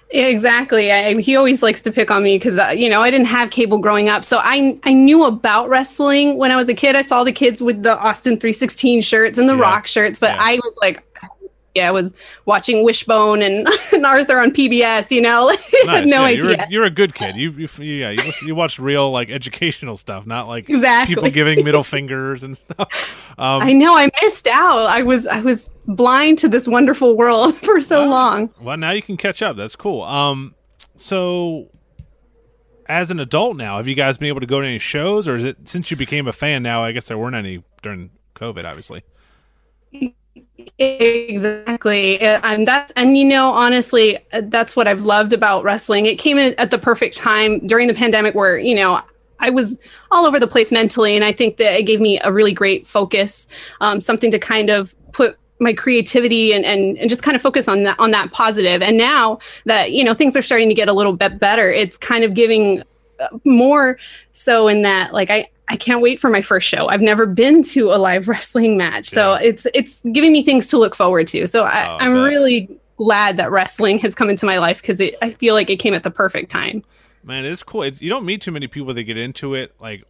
Exactly. 0.08 0.90
I, 0.90 1.20
he 1.20 1.36
always 1.36 1.62
likes 1.62 1.82
to 1.82 1.92
pick 1.92 2.10
on 2.10 2.22
me 2.22 2.38
because 2.38 2.56
uh, 2.58 2.68
you 2.68 2.88
know 2.88 3.02
I 3.02 3.10
didn't 3.10 3.26
have 3.26 3.50
cable 3.50 3.76
growing 3.76 4.08
up, 4.08 4.24
so 4.24 4.38
I 4.42 4.80
I 4.84 4.94
knew 4.94 5.26
about 5.26 5.68
wrestling 5.68 6.38
when 6.38 6.50
I 6.50 6.56
was 6.56 6.70
a 6.70 6.74
kid. 6.74 6.96
I 6.96 7.02
saw 7.02 7.24
the 7.24 7.32
kids 7.32 7.60
with 7.60 7.82
the 7.82 7.98
Austin 7.98 8.38
316 8.38 9.02
shirts 9.02 9.38
and 9.38 9.46
the 9.46 9.54
yeah. 9.54 9.60
Rock 9.60 9.86
shirts, 9.86 10.18
but 10.18 10.30
yeah. 10.30 10.42
I 10.42 10.54
was 10.64 10.74
like, 10.80 11.02
I 11.84 11.90
was 11.90 12.14
watching 12.44 12.84
Wishbone 12.84 13.42
and, 13.42 13.68
and 13.92 14.06
Arthur 14.06 14.40
on 14.40 14.50
PBS. 14.50 15.10
You 15.10 15.22
know, 15.22 15.48
nice. 15.84 15.86
had 15.86 16.06
no 16.06 16.20
yeah, 16.20 16.22
idea. 16.22 16.42
You're 16.42 16.52
a, 16.52 16.70
you're 16.70 16.84
a, 16.84 16.90
good 16.90 17.14
kid. 17.14 17.36
You, 17.36 17.50
you 17.50 17.68
yeah, 17.82 18.10
you, 18.10 18.32
you 18.44 18.54
watch 18.54 18.78
real 18.78 19.10
like 19.10 19.30
educational 19.30 19.96
stuff, 19.96 20.26
not 20.26 20.48
like 20.48 20.68
exactly. 20.68 21.14
people 21.14 21.30
giving 21.30 21.64
middle 21.64 21.84
fingers 21.84 22.42
and 22.42 22.56
stuff. 22.56 23.30
Um, 23.38 23.62
I 23.62 23.72
know. 23.72 23.96
I 23.96 24.10
missed 24.22 24.46
out. 24.46 24.86
I 24.86 25.02
was 25.02 25.26
I 25.26 25.40
was 25.40 25.70
blind 25.86 26.38
to 26.38 26.48
this 26.48 26.66
wonderful 26.66 27.16
world 27.16 27.54
for 27.56 27.80
so 27.80 28.00
well, 28.00 28.10
long. 28.10 28.50
Well, 28.60 28.76
now 28.76 28.90
you 28.90 29.02
can 29.02 29.16
catch 29.16 29.42
up. 29.42 29.56
That's 29.56 29.76
cool. 29.76 30.02
Um, 30.02 30.54
so 30.96 31.70
as 32.88 33.10
an 33.10 33.20
adult 33.20 33.56
now, 33.56 33.76
have 33.76 33.88
you 33.88 33.94
guys 33.94 34.18
been 34.18 34.28
able 34.28 34.40
to 34.40 34.46
go 34.46 34.60
to 34.60 34.66
any 34.66 34.78
shows, 34.78 35.28
or 35.28 35.36
is 35.36 35.44
it 35.44 35.68
since 35.68 35.90
you 35.90 35.96
became 35.96 36.26
a 36.26 36.32
fan 36.32 36.62
now? 36.62 36.84
I 36.84 36.92
guess 36.92 37.08
there 37.08 37.18
weren't 37.18 37.36
any 37.36 37.62
during 37.82 38.10
COVID, 38.34 38.64
obviously. 38.64 39.02
Exactly. 40.78 42.20
And 42.20 42.66
that's, 42.66 42.92
and 42.96 43.16
you 43.16 43.24
know, 43.24 43.50
honestly, 43.50 44.18
that's 44.32 44.76
what 44.76 44.86
I've 44.86 45.04
loved 45.04 45.32
about 45.32 45.64
wrestling. 45.64 46.06
It 46.06 46.18
came 46.18 46.38
in 46.38 46.54
at 46.58 46.70
the 46.70 46.78
perfect 46.78 47.16
time 47.16 47.66
during 47.66 47.88
the 47.88 47.94
pandemic 47.94 48.34
where, 48.34 48.58
you 48.58 48.74
know, 48.74 49.00
I 49.38 49.50
was 49.50 49.78
all 50.10 50.26
over 50.26 50.40
the 50.40 50.46
place 50.46 50.72
mentally. 50.72 51.14
And 51.14 51.24
I 51.24 51.32
think 51.32 51.56
that 51.58 51.78
it 51.78 51.82
gave 51.84 52.00
me 52.00 52.20
a 52.20 52.32
really 52.32 52.52
great 52.52 52.86
focus, 52.86 53.48
um, 53.80 54.00
something 54.00 54.30
to 54.30 54.38
kind 54.38 54.70
of 54.70 54.94
put 55.12 55.38
my 55.58 55.72
creativity 55.72 56.52
and, 56.52 56.64
and 56.66 56.98
and 56.98 57.08
just 57.08 57.22
kind 57.22 57.34
of 57.34 57.40
focus 57.40 57.66
on 57.68 57.82
that 57.84 57.98
on 57.98 58.10
that 58.10 58.30
positive. 58.30 58.82
and 58.82 58.98
now 58.98 59.38
that 59.64 59.92
you 59.92 60.04
know 60.04 60.12
things 60.12 60.36
are 60.36 60.42
starting 60.42 60.68
to 60.68 60.74
get 60.74 60.86
a 60.86 60.92
little 60.92 61.14
bit 61.14 61.38
better 61.38 61.70
it's 61.72 61.96
kind 61.96 62.24
of 62.24 62.34
giving 62.34 62.82
uh, 63.20 63.28
more 63.44 63.98
so 64.32 64.68
in 64.68 64.82
that 64.82 65.14
like 65.14 65.30
i 65.30 65.48
I 65.68 65.76
can't 65.76 66.00
wait 66.00 66.20
for 66.20 66.30
my 66.30 66.42
first 66.42 66.68
show. 66.68 66.88
I've 66.88 67.00
never 67.00 67.26
been 67.26 67.62
to 67.64 67.92
a 67.92 67.98
live 67.98 68.28
wrestling 68.28 68.76
match, 68.76 69.08
so 69.08 69.34
it's 69.34 69.66
it's 69.74 70.00
giving 70.12 70.32
me 70.32 70.42
things 70.42 70.66
to 70.68 70.78
look 70.78 70.94
forward 70.94 71.26
to. 71.28 71.46
So 71.46 71.64
I, 71.64 71.88
oh, 71.88 71.96
I'm 71.98 72.14
really 72.14 72.68
glad 72.96 73.36
that 73.36 73.50
wrestling 73.50 73.98
has 73.98 74.14
come 74.14 74.30
into 74.30 74.46
my 74.46 74.58
life 74.58 74.80
because 74.80 75.00
I 75.00 75.30
feel 75.30 75.54
like 75.54 75.68
it 75.70 75.76
came 75.76 75.94
at 75.94 76.02
the 76.02 76.10
perfect 76.10 76.50
time. 76.50 76.82
Man, 77.22 77.44
it's 77.44 77.62
cool. 77.62 77.82
It's, 77.82 78.00
you 78.00 78.08
don't 78.08 78.24
meet 78.24 78.40
too 78.40 78.52
many 78.52 78.68
people 78.68 78.94
that 78.94 79.02
get 79.02 79.16
into 79.16 79.54
it 79.54 79.74
like 79.80 80.04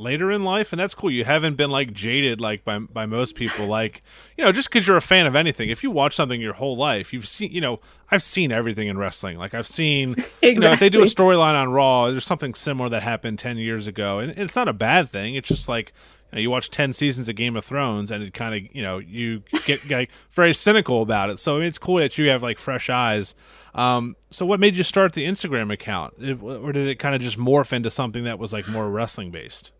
later 0.00 0.30
in 0.32 0.42
life, 0.42 0.72
and 0.72 0.80
that's 0.80 0.94
cool. 0.94 1.10
You 1.10 1.24
haven't 1.24 1.56
been 1.56 1.70
like 1.70 1.92
jaded 1.92 2.40
like 2.40 2.64
by 2.64 2.78
by 2.78 3.06
most 3.06 3.34
people. 3.34 3.66
Like 3.66 4.02
you 4.36 4.44
know, 4.44 4.52
just 4.52 4.68
because 4.70 4.86
you're 4.86 4.96
a 4.96 5.02
fan 5.02 5.26
of 5.26 5.36
anything, 5.36 5.68
if 5.68 5.82
you 5.82 5.90
watch 5.90 6.16
something 6.16 6.40
your 6.40 6.54
whole 6.54 6.76
life, 6.76 7.12
you've 7.12 7.28
seen. 7.28 7.52
You 7.52 7.60
know, 7.60 7.80
I've 8.10 8.22
seen 8.22 8.50
everything 8.50 8.88
in 8.88 8.98
wrestling. 8.98 9.38
Like 9.38 9.54
I've 9.54 9.66
seen. 9.66 10.12
Exactly. 10.12 10.48
You 10.48 10.60
know, 10.60 10.72
if 10.72 10.80
they 10.80 10.88
do 10.88 11.02
a 11.02 11.06
storyline 11.06 11.54
on 11.54 11.70
Raw, 11.70 12.10
there's 12.10 12.24
something 12.24 12.54
similar 12.54 12.88
that 12.88 13.02
happened 13.02 13.38
ten 13.38 13.58
years 13.58 13.86
ago, 13.86 14.18
and 14.18 14.36
it's 14.36 14.56
not 14.56 14.68
a 14.68 14.72
bad 14.72 15.10
thing. 15.10 15.34
It's 15.34 15.48
just 15.48 15.68
like. 15.68 15.92
You, 16.32 16.36
know, 16.36 16.42
you 16.42 16.50
watch 16.50 16.70
10 16.70 16.92
seasons 16.92 17.28
of 17.28 17.34
Game 17.34 17.56
of 17.56 17.64
Thrones 17.64 18.12
and 18.12 18.22
it 18.22 18.32
kind 18.32 18.54
of, 18.54 18.72
you 18.72 18.82
know, 18.82 18.98
you 18.98 19.42
get 19.66 19.90
like 19.90 20.10
very 20.30 20.54
cynical 20.54 21.02
about 21.02 21.28
it. 21.28 21.40
So 21.40 21.56
I 21.56 21.58
mean, 21.58 21.66
it's 21.66 21.76
cool 21.76 21.96
that 21.96 22.16
you 22.18 22.28
have 22.28 22.40
like 22.40 22.60
fresh 22.60 22.88
eyes. 22.88 23.34
Um, 23.74 24.14
so 24.30 24.46
what 24.46 24.60
made 24.60 24.76
you 24.76 24.84
start 24.84 25.12
the 25.14 25.26
Instagram 25.26 25.72
account? 25.72 26.14
It, 26.20 26.40
or 26.40 26.72
did 26.72 26.86
it 26.86 27.00
kind 27.00 27.16
of 27.16 27.20
just 27.20 27.36
morph 27.36 27.72
into 27.72 27.90
something 27.90 28.22
that 28.24 28.38
was 28.38 28.52
like 28.52 28.68
more 28.68 28.88
wrestling 28.88 29.32
based? 29.32 29.72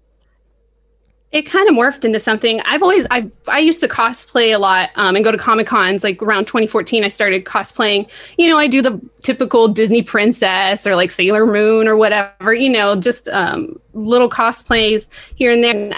It 1.33 1.43
kind 1.43 1.69
of 1.69 1.75
morphed 1.75 2.05
into 2.05 2.19
something. 2.19 2.61
I've 2.63 2.83
always 2.83 3.07
i 3.11 3.31
i 3.49 3.59
used 3.59 3.81
to 3.81 3.89
cosplay 3.89 4.55
a 4.55 4.59
lot 4.59 4.91
um, 4.97 5.17
and 5.17 5.25
go 5.25 5.31
to 5.31 5.39
comic 5.39 5.67
cons 5.67 6.03
like 6.03 6.23
around 6.23 6.47
2014 6.47 7.05
i 7.05 7.09
started 7.09 7.45
cosplaying 7.45 8.09
you 8.39 8.49
know 8.49 8.59
i 8.59 8.67
do 8.67 8.83
the 8.83 9.01
typical 9.23 9.69
disney 9.69 10.03
princess 10.03 10.87
or 10.87 10.97
like 10.97 11.11
sailor 11.11 11.47
moon 11.47 11.89
or 11.89 11.97
whatever 11.97 12.53
you 12.55 12.71
know 12.71 12.97
just 12.97 13.29
um, 13.29 13.79
little 13.95 14.29
cosplays 14.29 15.09
here 15.35 15.51
and 15.51 15.65
there 15.65 15.97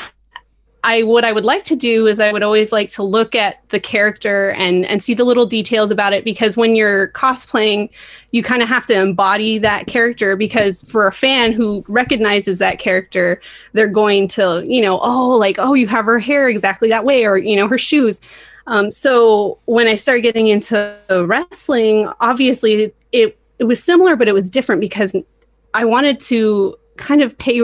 I 0.85 1.05
what 1.05 1.25
I 1.25 1.31
would 1.31 1.45
like 1.45 1.65
to 1.65 1.77
do 1.77 2.09
is 2.09 2.19
I 2.19 2.33
would 2.33 2.43
always 2.43 2.73
like 2.73 2.91
to 2.91 3.05
look 3.05 3.37
at 3.37 3.61
the 3.69 3.79
character 3.79 4.51
and 4.53 4.85
and 4.87 5.01
see 5.03 5.15
the 5.15 5.23
little 5.23 5.47
details 5.47 5.93
about 5.93 6.12
it 6.12 6.25
because 6.25 6.57
when 6.57 6.75
you're 6.75 7.09
cosplaying, 7.09 7.89
you 8.33 8.43
kind 8.43 8.62
of 8.62 8.69
have 8.69 8.87
to 8.87 8.95
embody 8.95 9.59
that 9.59 9.87
character 9.87 10.35
because 10.35 10.83
for 10.83 11.07
a 11.07 11.12
fan 11.12 11.53
who 11.53 11.85
recognizes 11.87 12.59
that 12.59 12.81
character, 12.81 13.41
they're 13.75 13.87
going 13.87 14.27
to 14.29 14.65
you 14.67 14.83
know 14.83 14.99
oh 15.01 15.37
like 15.37 15.57
oh 15.59 15.75
you 15.75 15.87
have 15.87 16.05
her 16.05 16.19
hair 16.19 16.49
exactly 16.49 16.89
that 16.89 17.05
way 17.05 17.25
or 17.25 17.39
you 17.39 17.55
know 17.55 17.69
her 17.69 17.79
shoes. 17.79 18.21
Um, 18.67 18.91
so 18.91 19.59
when 19.67 19.87
I 19.87 19.95
started 19.95 20.23
getting 20.23 20.49
into 20.49 20.97
wrestling, 21.09 22.11
obviously 22.21 22.93
it 23.12 23.39
it 23.61 23.65
was 23.65 23.81
similar, 23.81 24.17
but 24.17 24.27
it 24.27 24.35
was 24.35 24.51
different 24.51 24.81
because 24.81 25.15
I 25.75 25.85
wanted 25.85 26.19
to 26.21 26.77
kind 26.97 27.23
of 27.23 27.39
pay 27.39 27.62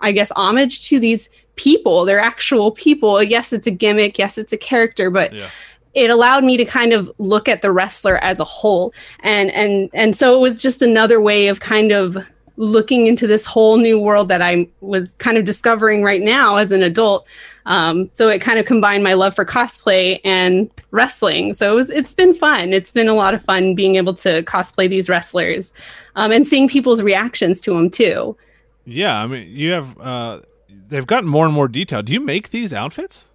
I 0.00 0.10
guess 0.10 0.32
homage 0.34 0.88
to 0.88 0.98
these 0.98 1.30
people 1.56 2.04
they're 2.04 2.20
actual 2.20 2.70
people. 2.70 3.22
Yes 3.22 3.52
it's 3.52 3.66
a 3.66 3.70
gimmick. 3.70 4.18
Yes 4.18 4.38
it's 4.38 4.52
a 4.52 4.58
character 4.58 5.10
but 5.10 5.32
yeah. 5.32 5.48
it 5.94 6.10
allowed 6.10 6.44
me 6.44 6.56
to 6.56 6.64
kind 6.64 6.92
of 6.92 7.10
look 7.18 7.48
at 7.48 7.62
the 7.62 7.72
wrestler 7.72 8.18
as 8.18 8.40
a 8.40 8.44
whole. 8.44 8.94
And 9.20 9.50
and 9.50 9.90
and 9.92 10.16
so 10.16 10.36
it 10.36 10.40
was 10.40 10.60
just 10.60 10.82
another 10.82 11.20
way 11.20 11.48
of 11.48 11.60
kind 11.60 11.92
of 11.92 12.16
looking 12.56 13.06
into 13.06 13.26
this 13.26 13.44
whole 13.44 13.76
new 13.76 13.98
world 13.98 14.30
that 14.30 14.40
i 14.40 14.66
was 14.80 15.14
kind 15.16 15.36
of 15.36 15.44
discovering 15.44 16.02
right 16.02 16.22
now 16.22 16.56
as 16.56 16.72
an 16.72 16.82
adult. 16.82 17.26
Um, 17.66 18.08
so 18.12 18.28
it 18.28 18.40
kind 18.40 18.58
of 18.58 18.64
combined 18.64 19.02
my 19.02 19.14
love 19.14 19.34
for 19.34 19.44
cosplay 19.44 20.20
and 20.24 20.70
wrestling. 20.92 21.52
So 21.52 21.72
it 21.72 21.74
was 21.74 21.90
it's 21.90 22.14
been 22.14 22.32
fun. 22.32 22.72
It's 22.72 22.92
been 22.92 23.08
a 23.08 23.14
lot 23.14 23.34
of 23.34 23.42
fun 23.42 23.74
being 23.74 23.96
able 23.96 24.14
to 24.14 24.42
cosplay 24.44 24.88
these 24.88 25.08
wrestlers 25.08 25.72
um, 26.14 26.30
and 26.30 26.46
seeing 26.46 26.68
people's 26.68 27.02
reactions 27.02 27.60
to 27.62 27.72
them 27.72 27.90
too. 27.90 28.36
Yeah, 28.84 29.20
I 29.20 29.26
mean, 29.26 29.48
you 29.48 29.72
have 29.72 30.00
uh 30.00 30.40
they've 30.88 31.06
gotten 31.06 31.28
more 31.28 31.44
and 31.44 31.54
more 31.54 31.68
detailed. 31.68 32.06
Do 32.06 32.12
you 32.12 32.20
make 32.20 32.50
these 32.50 32.72
outfits? 32.72 33.28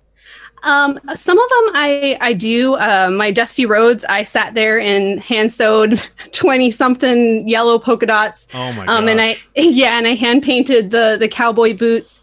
Um, 0.63 0.99
some 1.15 1.39
of 1.39 1.49
them 1.49 1.75
I 1.75 2.17
I 2.21 2.33
do. 2.33 2.75
Uh, 2.75 3.09
my 3.11 3.31
Dusty 3.31 3.65
Rhodes, 3.65 4.05
I 4.05 4.23
sat 4.23 4.53
there 4.53 4.79
and 4.79 5.19
hand 5.19 5.51
sewed 5.51 5.99
twenty 6.31 6.69
something 6.69 7.47
yellow 7.47 7.79
polka 7.79 8.05
dots. 8.05 8.47
Oh 8.53 8.71
my 8.73 8.85
Um, 8.85 9.07
and 9.07 9.19
I 9.19 9.37
yeah, 9.55 9.97
and 9.97 10.07
I 10.07 10.13
hand 10.13 10.43
painted 10.43 10.91
the 10.91 11.17
the 11.19 11.27
cowboy 11.27 11.75
boots. 11.75 12.21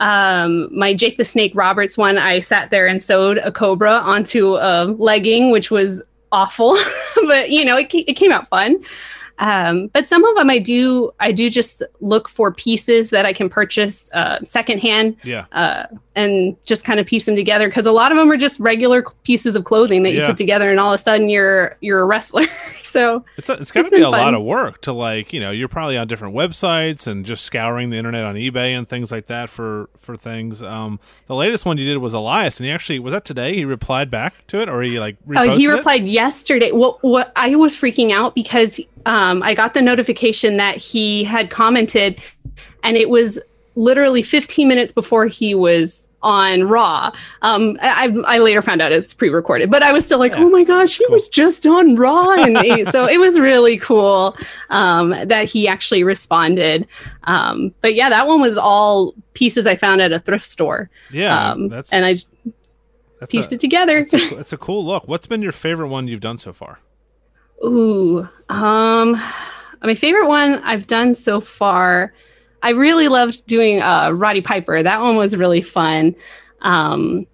Um, 0.00 0.68
my 0.76 0.94
Jake 0.94 1.16
the 1.16 1.24
Snake 1.24 1.52
Roberts 1.54 1.96
one, 1.96 2.18
I 2.18 2.40
sat 2.40 2.70
there 2.70 2.86
and 2.86 3.02
sewed 3.02 3.38
a 3.38 3.50
cobra 3.50 3.92
onto 3.92 4.56
a 4.56 4.84
legging, 4.98 5.50
which 5.50 5.70
was 5.70 6.02
awful, 6.30 6.76
but 7.26 7.50
you 7.50 7.64
know 7.64 7.76
it 7.76 7.92
it 7.92 8.14
came 8.14 8.32
out 8.32 8.48
fun. 8.48 8.76
Um, 9.38 9.86
but 9.88 10.08
some 10.08 10.24
of 10.24 10.34
them 10.36 10.50
I 10.50 10.58
do 10.58 11.12
I 11.20 11.32
do 11.32 11.48
just 11.48 11.82
look 12.00 12.28
for 12.28 12.52
pieces 12.52 13.10
that 13.10 13.24
I 13.26 13.32
can 13.32 13.48
purchase 13.48 14.10
uh, 14.12 14.40
secondhand 14.44 15.16
Yeah. 15.24 15.44
uh, 15.52 15.84
and 16.16 16.56
just 16.64 16.84
kind 16.84 16.98
of 16.98 17.06
piece 17.06 17.26
them 17.26 17.36
together 17.36 17.68
because 17.68 17.86
a 17.86 17.92
lot 17.92 18.10
of 18.10 18.18
them 18.18 18.30
are 18.32 18.36
just 18.36 18.58
regular 18.58 19.04
pieces 19.22 19.54
of 19.54 19.64
clothing 19.64 20.02
that 20.02 20.10
you 20.12 20.18
Yeah. 20.18 20.26
put 20.28 20.36
together 20.36 20.70
and 20.70 20.80
all 20.80 20.92
of 20.92 20.98
a 21.00 21.02
sudden 21.02 21.28
you're 21.28 21.76
you're 21.80 22.00
a 22.00 22.04
wrestler 22.04 22.46
so 22.82 23.24
It's 23.36 23.48
a, 23.48 23.52
it's 23.54 23.70
got 23.70 23.84
to 23.84 23.90
be 23.90 24.00
a 24.02 24.10
lot 24.10 24.34
of 24.34 24.42
work 24.42 24.80
to 24.82 24.92
like 24.92 25.32
you 25.32 25.38
know 25.40 25.50
you're 25.52 25.68
probably 25.68 25.96
on 25.96 26.08
different 26.08 26.34
websites 26.34 27.06
and 27.06 27.24
just 27.24 27.44
scouring 27.44 27.90
the 27.90 27.96
internet 27.96 28.24
on 28.24 28.34
eBay 28.34 28.76
and 28.76 28.88
things 28.88 29.12
like 29.12 29.26
that 29.26 29.48
for 29.50 29.88
for 29.98 30.16
things. 30.16 30.62
Um, 30.62 30.98
the 31.26 31.34
latest 31.34 31.66
one 31.66 31.76
you 31.76 31.84
did 31.84 31.98
was 31.98 32.14
Elias, 32.14 32.58
and 32.58 32.66
he 32.66 32.72
actually 32.72 32.98
was 32.98 33.12
that 33.12 33.24
today. 33.26 33.54
He 33.54 33.64
replied 33.66 34.10
back 34.10 34.46
to 34.48 34.62
it, 34.62 34.68
or 34.70 34.82
he 34.82 34.98
like 34.98 35.16
oh 35.36 35.42
he 35.56 35.66
reposted 35.66 35.68
it? 35.68 35.76
replied 35.76 36.04
yesterday 36.06 36.72
what 36.72 37.02
what 37.04 37.30
i 37.36 37.54
was 37.54 37.76
freaking 37.76 38.10
out 38.12 38.34
because 38.34 38.80
um, 39.08 39.42
i 39.42 39.52
got 39.54 39.74
the 39.74 39.82
notification 39.82 40.56
that 40.58 40.76
he 40.76 41.24
had 41.24 41.50
commented 41.50 42.20
and 42.84 42.96
it 42.96 43.08
was 43.10 43.40
literally 43.74 44.22
15 44.22 44.66
minutes 44.68 44.92
before 44.92 45.26
he 45.26 45.54
was 45.54 46.08
on 46.20 46.64
raw 46.64 47.12
um, 47.42 47.76
I, 47.80 48.12
I 48.26 48.38
later 48.38 48.60
found 48.60 48.82
out 48.82 48.90
it 48.90 48.98
was 48.98 49.14
pre-recorded 49.14 49.70
but 49.70 49.84
i 49.84 49.92
was 49.92 50.04
still 50.04 50.18
like 50.18 50.32
Yeah. 50.32 50.42
oh 50.42 50.50
my 50.50 50.64
gosh 50.64 50.98
he 50.98 51.06
Cool. 51.06 51.14
was 51.14 51.28
just 51.28 51.64
on 51.64 51.94
raw 51.94 52.30
and 52.32 52.58
he- 52.58 52.84
so 52.86 53.06
it 53.06 53.18
was 53.20 53.38
really 53.38 53.76
cool 53.78 54.36
um, 54.70 55.10
that 55.10 55.44
he 55.44 55.68
actually 55.68 56.02
responded 56.02 56.88
um, 57.24 57.72
but 57.82 57.94
yeah 57.94 58.08
that 58.08 58.26
one 58.26 58.40
was 58.40 58.56
all 58.56 59.14
pieces 59.34 59.64
i 59.66 59.76
found 59.76 60.00
at 60.02 60.12
a 60.12 60.18
thrift 60.18 60.46
store 60.46 60.90
Yeah, 61.12 61.52
um, 61.52 61.68
that's 61.68 61.92
and 61.92 62.04
i 62.04 62.16
that's 63.20 63.30
pieced 63.30 63.52
a, 63.52 63.54
it 63.54 63.60
together 63.60 63.98
It's 63.98 64.14
a, 64.14 64.38
it's 64.40 64.52
a 64.52 64.58
cool 64.58 64.84
look. 64.84 65.06
What's 65.08 65.26
been 65.28 65.42
your 65.42 65.50
favorite 65.52 65.88
one 65.88 66.06
you've 66.08 66.20
done 66.20 66.38
so 66.38 66.52
far? 66.52 66.78
Ooh, 67.64 68.28
um, 68.48 69.20
my 69.82 69.94
favorite 69.94 70.28
one 70.28 70.54
I've 70.64 70.86
done 70.86 71.14
so 71.14 71.40
far. 71.40 72.12
I 72.62 72.70
really 72.70 73.08
loved 73.08 73.46
doing 73.46 73.80
uh, 73.80 74.10
Roddy 74.10 74.40
Piper. 74.40 74.82
That 74.82 75.00
one 75.00 75.16
was 75.16 75.36
really 75.36 75.62
fun. 75.62 76.16
Um, 76.62 77.26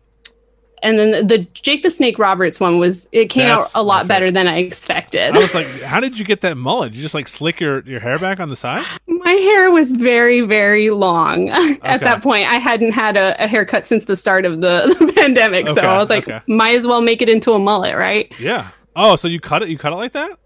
and 0.83 0.99
then 0.99 1.27
the, 1.27 1.39
Jake 1.55 1.83
the 1.83 1.91
Snake 1.91 2.19
Roberts 2.19 2.61
one 2.61 2.79
was 2.79 3.09
it 3.11 3.31
came 3.31 3.47
That's 3.47 3.75
out 3.75 3.81
a 3.81 3.83
lot 3.83 4.07
better 4.07 4.31
than 4.31 4.47
I 4.47 4.59
expected. 4.59 5.35
I 5.35 5.39
was 5.39 5.55
like, 5.55 5.67
how 5.81 5.99
did 5.99 6.19
you 6.19 6.27
get 6.27 6.43
that 6.43 6.59
mullet? 6.59 6.93
Did 6.93 6.99
you 6.99 7.03
just 7.03 7.15
like 7.15 7.27
slick 7.27 7.59
your, 7.59 7.81
your 7.85 8.01
hair 8.01 8.19
back 8.19 8.39
on 8.39 8.51
the 8.51 8.57
side? 8.57 8.85
my 9.25 9.33
hair 9.33 9.71
was 9.71 9.93
very 9.93 10.43
very 10.43 10.91
long 10.91 11.49
at 11.83 12.01
that 12.01 12.23
point. 12.23 12.47
I 12.51 12.57
hadn't 12.57 12.93
had 12.93 13.17
a, 13.17 13.43
a 13.43 13.49
haircut 13.49 13.87
since 13.87 14.05
the 14.05 14.17
start 14.17 14.45
of 14.45 14.61
the, 14.61 14.95
the 15.01 15.13
pandemic, 15.15 15.67
so 15.69 15.81
I 15.81 15.97
was 15.97 16.11
like, 16.11 16.29
okay. 16.29 16.41
might 16.47 16.75
as 16.75 16.87
well 16.87 17.01
make 17.01 17.23
it 17.23 17.31
into 17.31 17.53
a 17.53 17.59
mullet, 17.59 17.97
right? 17.97 18.31
Yeah. 18.39 18.69
Oh, 18.97 19.17
so 19.17 19.29
you 19.29 19.41
cut 19.41 19.63
it? 19.63 19.69
You 19.69 19.79
cut 19.79 19.93
it 19.93 19.97
like 19.97 20.13
that? 20.13 20.39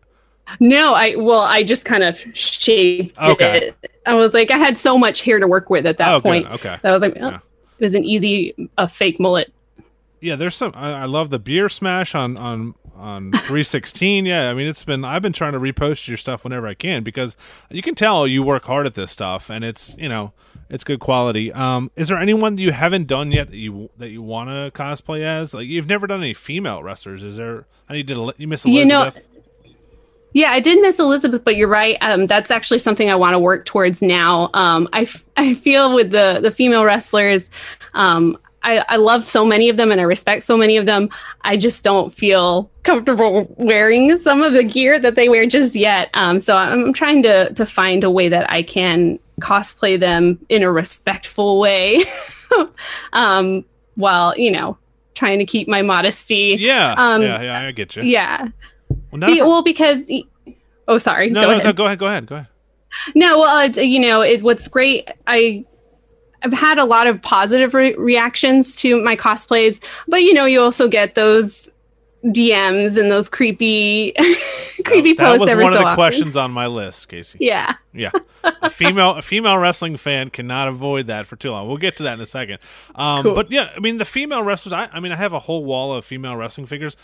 No, 0.60 0.94
I 0.94 1.14
well, 1.16 1.40
I 1.40 1.62
just 1.62 1.84
kind 1.84 2.02
of 2.02 2.18
shaved 2.34 3.16
Okay. 3.18 3.68
it. 3.82 3.90
I 4.06 4.14
was 4.14 4.32
like, 4.32 4.50
I 4.50 4.56
had 4.56 4.78
so 4.78 4.96
much 4.96 5.22
hair 5.22 5.38
to 5.38 5.46
work 5.46 5.68
with 5.68 5.84
at 5.86 5.98
that 5.98 6.14
oh, 6.14 6.20
point. 6.20 6.46
good. 6.46 6.54
Okay. 6.54 6.78
That 6.82 6.92
was 6.92 7.02
like, 7.02 7.14
oh, 7.20 7.28
Yeah. 7.28 7.36
it 7.78 7.84
was 7.84 7.94
an 7.94 8.04
easy, 8.04 8.54
a 8.78 8.88
fake 8.88 9.20
mullet. 9.20 9.52
Yeah, 10.20 10.36
there's 10.36 10.56
some. 10.56 10.72
I, 10.74 11.02
I 11.02 11.04
love 11.04 11.30
the 11.30 11.38
beer 11.38 11.68
smash 11.68 12.14
on 12.14 12.36
on 12.38 12.74
on 12.98 13.32
316. 13.32 14.26
yeah, 14.26 14.50
I 14.50 14.54
mean 14.54 14.66
it's 14.66 14.82
been. 14.82 15.04
I've 15.04 15.22
been 15.22 15.32
trying 15.32 15.52
to 15.52 15.60
repost 15.60 16.08
your 16.08 16.16
stuff 16.16 16.44
whenever 16.44 16.66
I 16.66 16.74
can 16.74 17.02
because 17.02 17.36
you 17.70 17.82
can 17.82 17.94
tell 17.94 18.26
you 18.26 18.42
work 18.42 18.64
hard 18.64 18.86
at 18.86 18.94
this 18.94 19.10
stuff 19.10 19.50
and 19.50 19.64
it's 19.64 19.96
you 19.96 20.08
know 20.08 20.32
it's 20.70 20.84
good 20.84 21.00
quality. 21.00 21.52
Um, 21.52 21.90
is 21.96 22.08
there 22.08 22.18
anyone 22.18 22.56
that 22.56 22.62
you 22.62 22.72
haven't 22.72 23.06
done 23.06 23.30
yet 23.30 23.48
that 23.50 23.56
you 23.56 23.90
that 23.98 24.10
you 24.10 24.22
want 24.22 24.50
to 24.50 24.70
cosplay 24.78 25.22
as? 25.22 25.54
Like 25.54 25.66
you've 25.66 25.88
never 25.88 26.06
done 26.06 26.20
any 26.20 26.34
female 26.34 26.82
wrestlers. 26.82 27.22
Is 27.22 27.36
there? 27.36 27.66
I 27.88 27.94
need 27.94 28.06
to 28.08 28.20
let 28.20 28.40
you 28.40 28.48
miss 28.48 28.64
You 28.66 28.84
know, 28.84 29.02
Elizabeth. 29.02 29.28
Yeah, 30.34 30.50
I 30.50 30.60
did 30.60 30.80
miss 30.82 30.98
Elizabeth, 30.98 31.42
but 31.42 31.56
you're 31.56 31.68
right. 31.68 31.96
Um, 32.02 32.26
that's 32.26 32.50
actually 32.50 32.80
something 32.80 33.10
I 33.10 33.14
want 33.14 33.32
to 33.34 33.38
work 33.38 33.64
towards 33.64 34.02
now. 34.02 34.50
Um, 34.52 34.86
I, 34.92 35.02
f- 35.02 35.24
I 35.38 35.54
feel 35.54 35.94
with 35.94 36.10
the 36.10 36.40
the 36.42 36.50
female 36.50 36.84
wrestlers, 36.84 37.50
um, 37.94 38.36
I, 38.62 38.84
I 38.88 38.96
love 38.96 39.28
so 39.28 39.44
many 39.44 39.68
of 39.68 39.76
them 39.76 39.92
and 39.92 40.00
I 40.00 40.04
respect 40.04 40.42
so 40.42 40.56
many 40.56 40.76
of 40.76 40.86
them. 40.86 41.10
I 41.42 41.56
just 41.56 41.84
don't 41.84 42.12
feel 42.12 42.70
comfortable 42.82 43.46
wearing 43.56 44.18
some 44.18 44.42
of 44.42 44.52
the 44.52 44.64
gear 44.64 44.98
that 44.98 45.14
they 45.14 45.28
wear 45.28 45.46
just 45.46 45.74
yet. 45.76 46.10
Um, 46.14 46.40
so 46.40 46.56
I'm, 46.56 46.92
trying 46.92 47.22
to 47.22 47.52
to 47.54 47.66
find 47.66 48.04
a 48.04 48.10
way 48.10 48.28
that 48.28 48.50
I 48.50 48.62
can 48.62 49.18
cosplay 49.40 49.98
them 49.98 50.38
in 50.48 50.62
a 50.62 50.72
respectful 50.72 51.60
way, 51.60 52.04
um, 53.12 53.64
while 53.94 54.36
you 54.36 54.50
know 54.50 54.76
trying 55.14 55.38
to 55.38 55.44
keep 55.44 55.68
my 55.68 55.82
modesty. 55.82 56.56
yeah, 56.58 56.94
um, 56.96 57.22
yeah, 57.22 57.42
yeah. 57.42 57.60
I 57.60 57.72
get 57.72 57.96
you. 57.96 58.02
Yeah. 58.02 58.48
Well, 59.12 59.20
Be- 59.28 59.42
well, 59.42 59.62
because 59.62 60.10
oh, 60.86 60.98
sorry. 60.98 61.30
no, 61.30 61.42
go 61.42 61.46
no, 61.46 61.50
ahead. 61.52 61.62
so 61.62 61.72
go 61.72 61.86
ahead. 61.86 61.98
Go 61.98 62.06
ahead. 62.06 62.26
Go 62.26 62.34
ahead. 62.36 62.48
No, 63.14 63.38
well, 63.40 63.66
it's, 63.66 63.76
you 63.76 64.00
know, 64.00 64.22
it, 64.22 64.42
what's 64.42 64.66
great, 64.66 65.08
I 65.26 65.64
I've 66.42 66.52
had 66.52 66.78
a 66.78 66.84
lot 66.84 67.06
of 67.06 67.20
positive 67.22 67.74
re- 67.74 67.94
reactions 67.96 68.76
to 68.76 69.02
my 69.02 69.16
cosplays, 69.16 69.80
but 70.06 70.22
you 70.22 70.34
know, 70.34 70.44
you 70.44 70.60
also 70.60 70.88
get 70.88 71.14
those 71.14 71.68
DMs 72.24 72.96
and 72.98 73.10
those 73.10 73.28
creepy, 73.28 74.12
creepy 74.84 75.12
that 75.14 75.24
posts 75.24 75.40
was 75.40 75.50
every 75.50 75.64
one 75.64 75.72
so 75.72 75.78
of 75.78 75.82
the 75.84 75.86
often. 75.88 75.96
questions 75.96 76.36
on 76.36 76.50
my 76.50 76.66
list, 76.66 77.08
Kaycee. 77.08 77.36
Yeah. 77.40 77.74
Yeah, 77.92 78.10
a 78.62 78.70
female 78.70 79.12
a 79.16 79.22
female 79.22 79.58
wrestling 79.58 79.96
fan 79.96 80.30
cannot 80.30 80.68
avoid 80.68 81.08
that 81.08 81.26
for 81.26 81.34
too 81.36 81.50
long. 81.50 81.66
We'll 81.66 81.76
get 81.78 81.96
to 81.96 82.02
that 82.04 82.14
in 82.14 82.20
a 82.20 82.26
second. 82.26 82.58
Um, 82.94 83.22
Cool. 83.24 83.34
But 83.34 83.50
yeah, 83.50 83.70
I 83.76 83.80
mean 83.80 83.98
the 83.98 84.04
female 84.04 84.42
wrestlers. 84.42 84.72
I, 84.72 84.88
I 84.92 85.00
mean 85.00 85.10
I 85.12 85.16
have 85.16 85.32
a 85.32 85.38
whole 85.40 85.64
wall 85.64 85.92
of 85.92 86.04
female 86.04 86.36
wrestling 86.36 86.66
figures. 86.66 86.96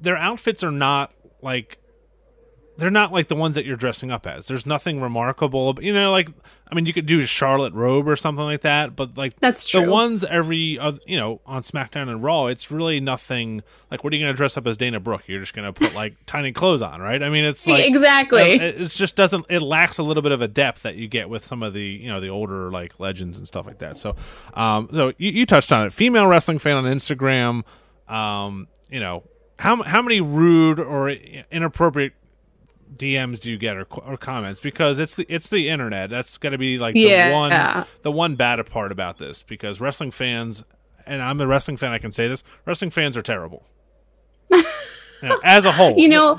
Their 0.00 0.16
outfits 0.16 0.62
are 0.64 0.70
not 0.70 1.12
like 1.42 1.78
they're 2.78 2.90
not 2.90 3.12
like 3.12 3.26
the 3.26 3.34
ones 3.34 3.56
that 3.56 3.66
you're 3.66 3.76
dressing 3.76 4.10
up 4.10 4.24
as. 4.26 4.46
There's 4.46 4.64
nothing 4.64 5.00
remarkable. 5.00 5.68
ab- 5.70 5.82
You 5.82 5.92
know, 5.92 6.12
like 6.12 6.30
I 6.70 6.74
mean, 6.74 6.86
you 6.86 6.92
could 6.92 7.06
do 7.06 7.18
a 7.18 7.26
Charlotte 7.26 7.74
robe 7.74 8.06
or 8.08 8.14
something 8.14 8.44
like 8.44 8.60
that, 8.60 8.94
but 8.94 9.16
like 9.18 9.38
That's 9.40 9.64
true. 9.64 9.82
the 9.84 9.90
ones 9.90 10.22
every 10.22 10.78
you 11.06 11.16
know 11.18 11.40
on 11.44 11.62
SmackDown 11.62 12.08
and 12.08 12.22
Raw, 12.22 12.46
it's 12.46 12.70
really 12.70 13.00
nothing. 13.00 13.62
Like, 13.90 14.04
what 14.04 14.12
are 14.12 14.16
you 14.16 14.24
going 14.24 14.32
to 14.32 14.36
dress 14.36 14.56
up 14.56 14.66
as 14.66 14.76
Dana 14.76 15.00
Brooke? 15.00 15.22
You're 15.26 15.40
just 15.40 15.54
going 15.54 15.72
to 15.72 15.72
put 15.78 15.94
like 15.94 16.14
tiny 16.26 16.52
clothes 16.52 16.80
on, 16.82 17.00
right? 17.00 17.22
I 17.22 17.28
mean, 17.30 17.44
it's 17.44 17.66
like 17.66 17.84
exactly. 17.84 18.52
it 18.52 18.80
it 18.80 18.86
just 18.88 19.16
doesn't. 19.16 19.46
It 19.50 19.60
lacks 19.60 19.98
a 19.98 20.02
little 20.04 20.22
bit 20.22 20.32
of 20.32 20.40
a 20.40 20.48
depth 20.48 20.82
that 20.82 20.94
you 20.94 21.08
get 21.08 21.28
with 21.28 21.44
some 21.44 21.62
of 21.64 21.74
the 21.74 21.82
you 21.82 22.08
know 22.08 22.20
the 22.20 22.28
older 22.28 22.70
like 22.70 23.00
legends 23.00 23.38
and 23.38 23.46
stuff 23.46 23.66
like 23.66 23.78
that. 23.78 23.98
So, 23.98 24.14
um, 24.54 24.88
so 24.94 25.12
you, 25.18 25.30
you 25.32 25.46
touched 25.46 25.72
on 25.72 25.84
it. 25.86 25.92
Female 25.92 26.26
wrestling 26.28 26.58
fan 26.60 26.76
on 26.76 26.84
Instagram. 26.84 27.64
Um, 28.08 28.68
you 28.88 29.00
know 29.00 29.24
how 29.58 29.82
how 29.82 30.00
many 30.00 30.20
rude 30.20 30.78
or 30.78 31.10
inappropriate 31.50 32.12
DMs 32.96 33.40
do 33.40 33.50
you 33.50 33.58
get 33.58 33.76
or, 33.76 33.86
or 34.04 34.16
comments 34.16 34.60
because 34.60 34.98
it's 34.98 35.14
the 35.14 35.26
it's 35.28 35.48
the 35.48 35.68
internet. 35.68 36.10
that's 36.10 36.38
going 36.38 36.52
to 36.52 36.58
be 36.58 36.78
like 36.78 36.94
the 36.94 37.00
Yeah. 37.00 37.32
one 37.32 37.86
the 38.02 38.12
one 38.12 38.34
bad 38.36 38.64
part 38.66 38.90
about 38.92 39.18
this 39.18 39.42
because 39.42 39.80
wrestling 39.80 40.10
fans 40.10 40.64
and 41.06 41.22
I'm 41.22 41.40
a 41.40 41.46
wrestling 41.46 41.76
fan. 41.76 41.92
I 41.92 41.98
can 41.98 42.12
say 42.12 42.28
this: 42.28 42.44
wrestling 42.66 42.90
fans 42.90 43.16
are 43.16 43.22
terrible. 43.22 43.64
You 45.20 45.28
know, 45.30 45.40
as 45.42 45.64
a 45.64 45.72
whole, 45.72 45.98
you 45.98 46.08
know 46.08 46.38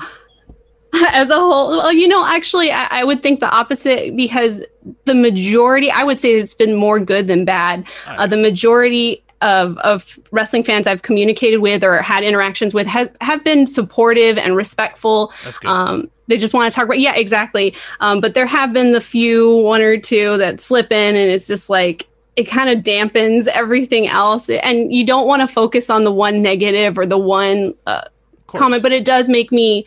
as 1.12 1.28
a 1.28 1.34
whole 1.34 1.68
well 1.68 1.92
you 1.92 2.08
know 2.08 2.24
actually 2.24 2.72
I, 2.72 2.86
I 3.00 3.04
would 3.04 3.22
think 3.22 3.40
the 3.40 3.50
opposite 3.50 4.16
because 4.16 4.60
the 5.04 5.14
majority 5.14 5.90
i 5.90 6.02
would 6.02 6.18
say 6.18 6.32
it's 6.40 6.54
been 6.54 6.74
more 6.74 6.98
good 6.98 7.26
than 7.26 7.44
bad 7.44 7.84
uh, 8.06 8.26
the 8.26 8.38
majority 8.38 9.22
of, 9.42 9.78
of 9.78 10.18
wrestling 10.30 10.62
fans 10.62 10.86
i've 10.86 11.02
communicated 11.02 11.58
with 11.58 11.82
or 11.82 12.02
had 12.02 12.22
interactions 12.22 12.74
with 12.74 12.86
has, 12.86 13.08
have 13.20 13.42
been 13.44 13.66
supportive 13.66 14.38
and 14.38 14.56
respectful. 14.56 15.32
That's 15.44 15.58
good. 15.58 15.70
um, 15.70 16.10
they 16.26 16.38
just 16.38 16.54
want 16.54 16.72
to 16.72 16.74
talk 16.74 16.84
about 16.84 17.00
yeah 17.00 17.14
exactly. 17.14 17.74
Um, 18.00 18.20
but 18.20 18.34
there 18.34 18.46
have 18.46 18.72
been 18.72 18.92
the 18.92 19.00
few 19.00 19.56
one 19.58 19.80
or 19.80 19.98
two 19.98 20.36
that 20.38 20.60
slip 20.60 20.92
in 20.92 21.16
and 21.16 21.30
it's 21.30 21.46
just 21.46 21.68
like 21.70 22.06
it 22.36 22.44
kind 22.44 22.70
of 22.70 22.84
dampens 22.84 23.48
everything 23.48 24.06
else. 24.06 24.48
And 24.48 24.92
you 24.92 25.04
don't 25.04 25.26
want 25.26 25.42
to 25.42 25.48
focus 25.48 25.90
on 25.90 26.04
the 26.04 26.12
one 26.12 26.40
negative 26.40 26.96
or 26.96 27.04
the 27.04 27.18
one 27.18 27.74
uh, 27.86 28.02
comment 28.46 28.82
but 28.82 28.92
it 28.92 29.04
does 29.04 29.28
make 29.28 29.52
me 29.52 29.84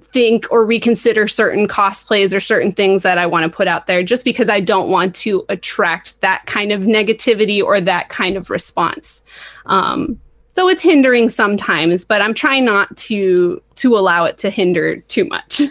think 0.00 0.46
or 0.50 0.64
reconsider 0.64 1.28
certain 1.28 1.68
cosplays 1.68 2.34
or 2.34 2.40
certain 2.40 2.72
things 2.72 3.02
that 3.02 3.18
I 3.18 3.26
want 3.26 3.44
to 3.44 3.54
put 3.54 3.68
out 3.68 3.86
there 3.86 4.02
just 4.02 4.24
because 4.24 4.48
I 4.48 4.60
don't 4.60 4.90
want 4.90 5.14
to 5.16 5.44
attract 5.48 6.20
that 6.22 6.44
kind 6.46 6.72
of 6.72 6.82
negativity 6.82 7.62
or 7.62 7.80
that 7.80 8.08
kind 8.08 8.36
of 8.36 8.50
response. 8.50 9.22
Um, 9.66 10.20
so 10.54 10.68
it's 10.68 10.82
hindering 10.82 11.30
sometimes, 11.30 12.04
but 12.04 12.20
I'm 12.20 12.34
trying 12.34 12.64
not 12.64 12.94
to 12.98 13.62
to 13.76 13.96
allow 13.96 14.24
it 14.24 14.38
to 14.38 14.50
hinder 14.50 14.96
too 14.96 15.24
much. 15.24 15.62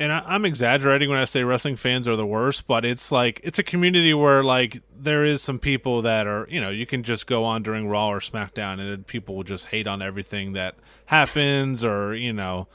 And 0.00 0.12
I, 0.12 0.22
I'm 0.24 0.44
exaggerating 0.44 1.10
when 1.10 1.18
I 1.18 1.24
say 1.24 1.42
wrestling 1.42 1.74
fans 1.74 2.06
are 2.06 2.14
the 2.14 2.26
worst, 2.26 2.68
but 2.68 2.84
it's 2.84 3.10
like 3.10 3.40
it's 3.42 3.58
a 3.58 3.64
community 3.64 4.14
where 4.14 4.44
like 4.44 4.80
there 4.96 5.24
is 5.24 5.42
some 5.42 5.58
people 5.58 6.02
that 6.02 6.26
are 6.26 6.46
you 6.48 6.60
know 6.60 6.70
you 6.70 6.86
can 6.86 7.02
just 7.02 7.26
go 7.26 7.44
on 7.44 7.62
during 7.62 7.88
Raw 7.88 8.08
or 8.08 8.20
SmackDown 8.20 8.78
and 8.78 9.06
people 9.06 9.34
will 9.34 9.44
just 9.44 9.66
hate 9.66 9.88
on 9.88 10.00
everything 10.00 10.52
that 10.52 10.76
happens 11.06 11.84
or 11.84 12.14
you 12.14 12.32
know 12.32 12.68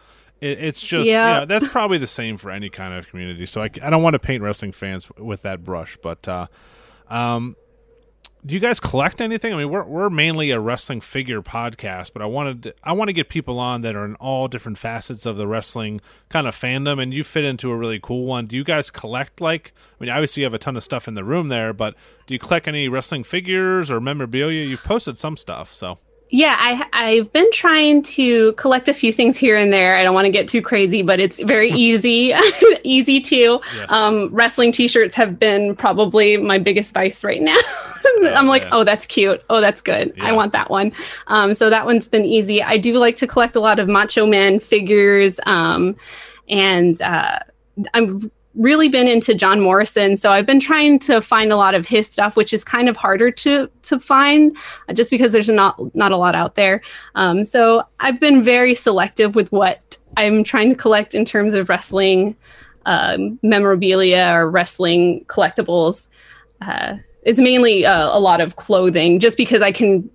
it, 0.43 0.59
it's 0.61 0.81
just 0.81 1.07
yeah. 1.07 1.45
that's 1.45 1.67
probably 1.69 1.97
the 1.97 2.07
same 2.07 2.37
for 2.37 2.51
any 2.51 2.69
kind 2.69 2.93
of 2.93 3.07
community. 3.07 3.45
So 3.45 3.61
I, 3.61 3.69
I 3.81 3.89
don't 3.89 4.03
want 4.03 4.13
to 4.13 4.19
paint 4.19 4.43
wrestling 4.43 4.73
fans 4.73 5.09
with 5.17 5.43
that 5.43 5.63
brush, 5.63 5.97
but 6.01 6.27
uh, 6.27 6.47
um, 7.09 7.55
do 8.45 8.53
you 8.53 8.59
guys 8.59 8.81
collect 8.81 9.21
anything? 9.21 9.53
I 9.53 9.57
mean, 9.57 9.69
we're 9.69 9.85
we're 9.85 10.09
mainly 10.09 10.51
a 10.51 10.59
wrestling 10.59 10.99
figure 10.99 11.41
podcast, 11.41 12.11
but 12.11 12.21
I 12.21 12.25
wanted 12.25 12.63
to, 12.63 12.75
I 12.83 12.91
want 12.91 13.07
to 13.07 13.13
get 13.13 13.29
people 13.29 13.57
on 13.57 13.83
that 13.83 13.95
are 13.95 14.03
in 14.03 14.15
all 14.15 14.49
different 14.49 14.77
facets 14.77 15.25
of 15.25 15.37
the 15.37 15.47
wrestling 15.47 16.01
kind 16.27 16.45
of 16.45 16.55
fandom, 16.55 17.01
and 17.01 17.13
you 17.13 17.23
fit 17.23 17.45
into 17.45 17.71
a 17.71 17.77
really 17.77 18.01
cool 18.01 18.25
one. 18.25 18.45
Do 18.45 18.57
you 18.57 18.65
guys 18.65 18.91
collect 18.91 19.39
like? 19.39 19.73
I 19.97 20.03
mean, 20.03 20.09
obviously 20.09 20.41
you 20.41 20.45
have 20.45 20.53
a 20.53 20.59
ton 20.59 20.75
of 20.75 20.83
stuff 20.83 21.07
in 21.07 21.13
the 21.13 21.23
room 21.23 21.47
there, 21.47 21.71
but 21.71 21.95
do 22.27 22.33
you 22.33 22.39
collect 22.39 22.67
any 22.67 22.89
wrestling 22.89 23.23
figures 23.23 23.89
or 23.89 24.01
memorabilia? 24.01 24.65
You've 24.65 24.83
posted 24.83 25.17
some 25.17 25.37
stuff, 25.37 25.71
so 25.71 25.99
yeah, 26.33 26.55
I, 26.57 26.87
I've 26.93 27.31
been 27.31 27.51
trying 27.51 28.01
to 28.01 28.53
collect 28.53 28.87
a 28.89 28.93
few 28.93 29.13
things 29.13 29.37
here 29.37 29.55
and 29.55 29.71
there. 29.71 29.95
I 29.95 30.01
don't 30.01 30.15
want 30.15 30.25
to 30.25 30.31
get 30.31 30.47
too 30.47 30.63
crazy, 30.63 31.03
but 31.03 31.19
it's 31.19 31.37
very 31.37 31.69
easy, 31.69 32.33
easy 32.83 33.21
to. 33.21 33.61
Yes. 33.75 33.91
Um, 33.91 34.29
wrestling 34.33 34.71
T-shirts 34.71 35.13
have 35.13 35.37
been 35.37 35.75
probably 35.75 36.37
my 36.37 36.57
biggest 36.57 36.91
vice 36.91 37.23
right 37.23 37.39
now. 37.39 37.53
oh, 37.55 38.31
I'm 38.35 38.47
like, 38.47 38.65
oh, 38.71 38.83
that's 38.83 39.05
cute. 39.05 39.43
Oh, 39.51 39.61
that's 39.61 39.79
good. 39.79 40.11
Yeah. 40.17 40.25
I 40.25 40.31
want 40.31 40.53
that 40.53 40.71
one. 40.71 40.91
Um, 41.27 41.53
so 41.53 41.69
that 41.69 41.85
one's 41.85 42.07
been 42.07 42.25
easy. 42.25 42.63
I 42.63 42.77
do 42.77 42.97
like 42.97 43.15
to 43.17 43.27
collect 43.27 43.55
a 43.55 43.59
lot 43.59 43.77
of 43.77 43.87
Macho 43.87 44.25
Man 44.25 44.59
figures, 44.59 45.39
um, 45.45 45.95
and 46.49 46.99
uh, 47.03 47.37
I'm 47.93 48.31
really 48.55 48.87
been 48.87 49.07
into 49.07 49.33
John 49.33 49.59
Morrison, 49.59 50.17
so 50.17 50.31
I've 50.31 50.45
been 50.45 50.59
trying 50.59 50.99
to 50.99 51.21
find 51.21 51.51
a 51.51 51.55
lot 51.55 51.75
of 51.75 51.87
his 51.87 52.07
stuff, 52.07 52.35
which 52.35 52.53
is 52.53 52.63
kind 52.63 52.89
of 52.89 52.97
harder 52.97 53.31
to 53.31 53.69
to 53.83 53.99
find, 53.99 54.55
uh, 54.89 54.93
just 54.93 55.09
because 55.09 55.31
there's 55.31 55.49
not 55.49 55.77
not 55.95 56.11
a 56.11 56.17
lot 56.17 56.35
out 56.35 56.55
there. 56.55 56.81
Um, 57.15 57.45
so 57.45 57.83
I've 57.99 58.19
been 58.19 58.43
very 58.43 58.75
selective 58.75 59.35
with 59.35 59.51
what 59.51 59.97
I'm 60.17 60.43
trying 60.43 60.69
to 60.69 60.75
collect 60.75 61.15
in 61.15 61.25
terms 61.25 61.53
of 61.53 61.69
wrestling 61.69 62.35
um, 62.85 63.39
memorabilia 63.41 64.31
or 64.33 64.49
wrestling 64.49 65.25
collectibles. 65.25 66.07
Uh, 66.61 66.97
it's 67.23 67.39
mainly 67.39 67.85
uh, 67.85 68.15
a 68.15 68.19
lot 68.19 68.41
of 68.41 68.55
clothing, 68.57 69.19
just 69.19 69.37
because 69.37 69.61
I 69.61 69.71
can 69.71 70.09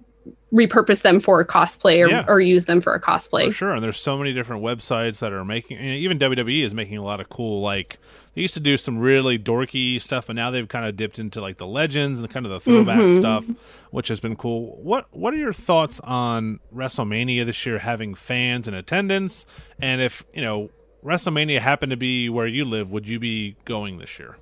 repurpose 0.52 1.02
them 1.02 1.20
for 1.20 1.40
a 1.40 1.46
cosplay 1.46 2.04
or, 2.04 2.08
yeah. 2.08 2.24
or 2.26 2.40
use 2.40 2.64
them 2.64 2.80
for 2.80 2.94
a 2.94 3.00
cosplay. 3.00 3.46
For 3.46 3.52
sure. 3.52 3.74
And 3.74 3.84
there's 3.84 4.00
so 4.00 4.16
many 4.16 4.32
different 4.32 4.62
websites 4.62 5.18
that 5.20 5.32
are 5.32 5.44
making, 5.44 5.78
even 5.78 6.18
WWE 6.18 6.62
is 6.62 6.72
making 6.72 6.96
a 6.96 7.04
lot 7.04 7.20
of 7.20 7.28
cool, 7.28 7.60
like, 7.60 7.98
they 8.38 8.42
used 8.42 8.54
to 8.54 8.60
do 8.60 8.76
some 8.76 9.00
really 9.00 9.36
dorky 9.36 10.00
stuff, 10.00 10.28
but 10.28 10.36
now 10.36 10.52
they've 10.52 10.68
kind 10.68 10.86
of 10.86 10.94
dipped 10.94 11.18
into 11.18 11.40
like 11.40 11.56
the 11.56 11.66
legends 11.66 12.20
and 12.20 12.30
kind 12.30 12.46
of 12.46 12.52
the 12.52 12.60
throwback 12.60 13.00
mm-hmm. 13.00 13.16
stuff, 13.16 13.44
which 13.90 14.06
has 14.06 14.20
been 14.20 14.36
cool. 14.36 14.78
What 14.80 15.08
What 15.10 15.34
are 15.34 15.38
your 15.38 15.52
thoughts 15.52 15.98
on 16.04 16.60
WrestleMania 16.72 17.44
this 17.44 17.66
year 17.66 17.80
having 17.80 18.14
fans 18.14 18.68
in 18.68 18.74
attendance? 18.74 19.44
And 19.80 20.00
if, 20.00 20.24
you 20.32 20.40
know, 20.40 20.70
WrestleMania 21.04 21.58
happened 21.58 21.90
to 21.90 21.96
be 21.96 22.28
where 22.28 22.46
you 22.46 22.64
live, 22.64 22.92
would 22.92 23.08
you 23.08 23.18
be 23.18 23.56
going 23.64 23.98
this 23.98 24.20
year? 24.20 24.36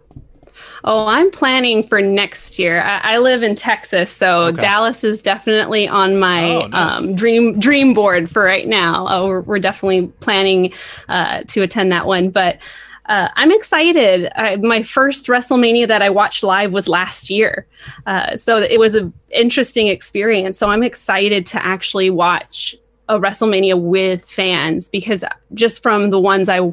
Oh, 0.84 1.06
I'm 1.06 1.30
planning 1.30 1.82
for 1.82 2.02
next 2.02 2.58
year. 2.58 2.82
I, 2.82 3.14
I 3.14 3.18
live 3.18 3.42
in 3.42 3.56
Texas, 3.56 4.12
so 4.12 4.48
okay. 4.48 4.60
Dallas 4.60 5.04
is 5.04 5.22
definitely 5.22 5.88
on 5.88 6.18
my 6.18 6.56
oh, 6.56 6.66
nice. 6.66 6.98
um, 6.98 7.14
dream 7.14 7.58
dream 7.58 7.94
board 7.94 8.30
for 8.30 8.44
right 8.44 8.68
now. 8.68 9.06
Oh, 9.08 9.26
we're, 9.26 9.40
we're 9.40 9.58
definitely 9.58 10.08
planning 10.20 10.74
uh, 11.08 11.44
to 11.44 11.62
attend 11.62 11.92
that 11.92 12.04
one, 12.04 12.28
but. 12.28 12.58
Uh, 13.08 13.28
I'm 13.34 13.52
excited. 13.52 14.30
I, 14.36 14.56
my 14.56 14.82
first 14.82 15.26
WrestleMania 15.26 15.88
that 15.88 16.02
I 16.02 16.10
watched 16.10 16.42
live 16.42 16.72
was 16.72 16.88
last 16.88 17.30
year, 17.30 17.66
uh, 18.06 18.36
so 18.36 18.58
it 18.58 18.78
was 18.78 18.94
an 18.94 19.12
interesting 19.30 19.88
experience. 19.88 20.58
So 20.58 20.68
I'm 20.68 20.82
excited 20.82 21.46
to 21.46 21.64
actually 21.64 22.10
watch 22.10 22.76
a 23.08 23.18
WrestleMania 23.18 23.80
with 23.80 24.28
fans 24.28 24.88
because 24.88 25.24
just 25.54 25.82
from 25.82 26.10
the 26.10 26.20
ones 26.20 26.48
I 26.48 26.72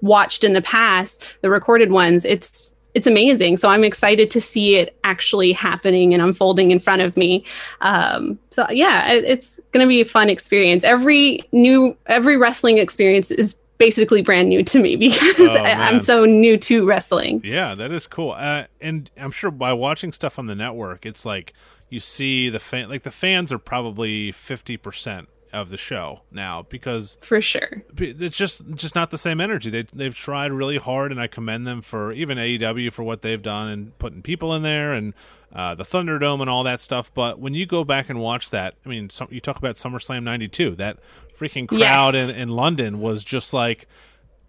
watched 0.00 0.44
in 0.44 0.52
the 0.52 0.62
past, 0.62 1.22
the 1.42 1.50
recorded 1.50 1.92
ones, 1.92 2.24
it's 2.24 2.72
it's 2.94 3.06
amazing. 3.06 3.56
So 3.56 3.68
I'm 3.68 3.84
excited 3.84 4.32
to 4.32 4.40
see 4.40 4.76
it 4.76 4.98
actually 5.04 5.52
happening 5.52 6.12
and 6.12 6.20
unfolding 6.20 6.72
in 6.72 6.80
front 6.80 7.02
of 7.02 7.16
me. 7.16 7.44
Um, 7.82 8.38
so 8.50 8.66
yeah, 8.70 9.12
it, 9.12 9.24
it's 9.24 9.60
going 9.70 9.84
to 9.84 9.88
be 9.88 10.00
a 10.00 10.04
fun 10.04 10.28
experience. 10.28 10.82
Every 10.82 11.40
new, 11.52 11.96
every 12.06 12.36
wrestling 12.36 12.78
experience 12.78 13.30
is 13.30 13.56
basically 13.80 14.22
brand 14.22 14.50
new 14.50 14.62
to 14.62 14.78
me 14.78 14.94
because 14.96 15.40
oh, 15.40 15.56
I, 15.56 15.88
am 15.88 15.98
so 15.98 16.24
new 16.24 16.56
to 16.58 16.86
wrestling. 16.86 17.40
Yeah, 17.42 17.74
that 17.74 17.90
is 17.90 18.06
cool. 18.06 18.32
Uh, 18.32 18.64
and 18.80 19.10
I'm 19.16 19.32
sure 19.32 19.50
by 19.50 19.72
watching 19.72 20.12
stuff 20.12 20.38
on 20.38 20.46
the 20.46 20.54
network, 20.54 21.04
it's 21.04 21.24
like 21.24 21.54
you 21.88 21.98
see 21.98 22.48
the 22.48 22.60
fan, 22.60 22.88
like 22.88 23.02
the 23.02 23.10
fans 23.10 23.50
are 23.50 23.58
probably 23.58 24.30
50% 24.30 25.26
of 25.52 25.70
the 25.70 25.76
show 25.76 26.20
now 26.30 26.64
because 26.68 27.18
for 27.22 27.40
sure 27.40 27.82
it's 27.98 28.36
just 28.36 28.62
just 28.76 28.94
not 28.94 29.10
the 29.10 29.18
same 29.18 29.40
energy. 29.40 29.68
They 29.68 29.82
they've 29.92 30.14
tried 30.14 30.52
really 30.52 30.76
hard, 30.76 31.10
and 31.10 31.20
I 31.20 31.26
commend 31.26 31.66
them 31.66 31.82
for 31.82 32.12
even 32.12 32.38
AEW 32.38 32.92
for 32.92 33.02
what 33.02 33.22
they've 33.22 33.42
done 33.42 33.68
and 33.68 33.98
putting 33.98 34.22
people 34.22 34.54
in 34.54 34.62
there 34.62 34.92
and 34.92 35.12
uh, 35.52 35.74
the 35.74 35.82
Thunderdome 35.82 36.40
and 36.40 36.48
all 36.48 36.62
that 36.62 36.80
stuff. 36.80 37.12
But 37.12 37.40
when 37.40 37.54
you 37.54 37.66
go 37.66 37.82
back 37.82 38.08
and 38.08 38.20
watch 38.20 38.50
that, 38.50 38.74
I 38.86 38.88
mean, 38.88 39.10
some, 39.10 39.26
you 39.32 39.40
talk 39.40 39.58
about 39.58 39.74
SummerSlam 39.74 40.22
'92, 40.22 40.76
that 40.76 40.98
freaking 41.40 41.66
crowd 41.66 42.14
yes. 42.14 42.30
in 42.30 42.36
in 42.36 42.48
London 42.50 43.00
was 43.00 43.24
just 43.24 43.52
like 43.52 43.88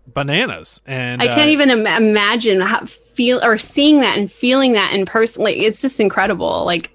bananas 0.07 0.81
and 0.87 1.21
i 1.21 1.27
can't 1.27 1.41
uh, 1.41 1.51
even 1.51 1.69
Im- 1.69 1.85
imagine 1.85 2.59
how 2.59 2.83
feel 2.85 3.41
or 3.43 3.59
seeing 3.59 4.01
that 4.01 4.17
and 4.17 4.31
feeling 4.31 4.73
that 4.73 4.93
in 4.93 5.05
person 5.05 5.43
like 5.43 5.55
it's 5.55 5.79
just 5.79 5.99
incredible 5.99 6.65
like 6.65 6.91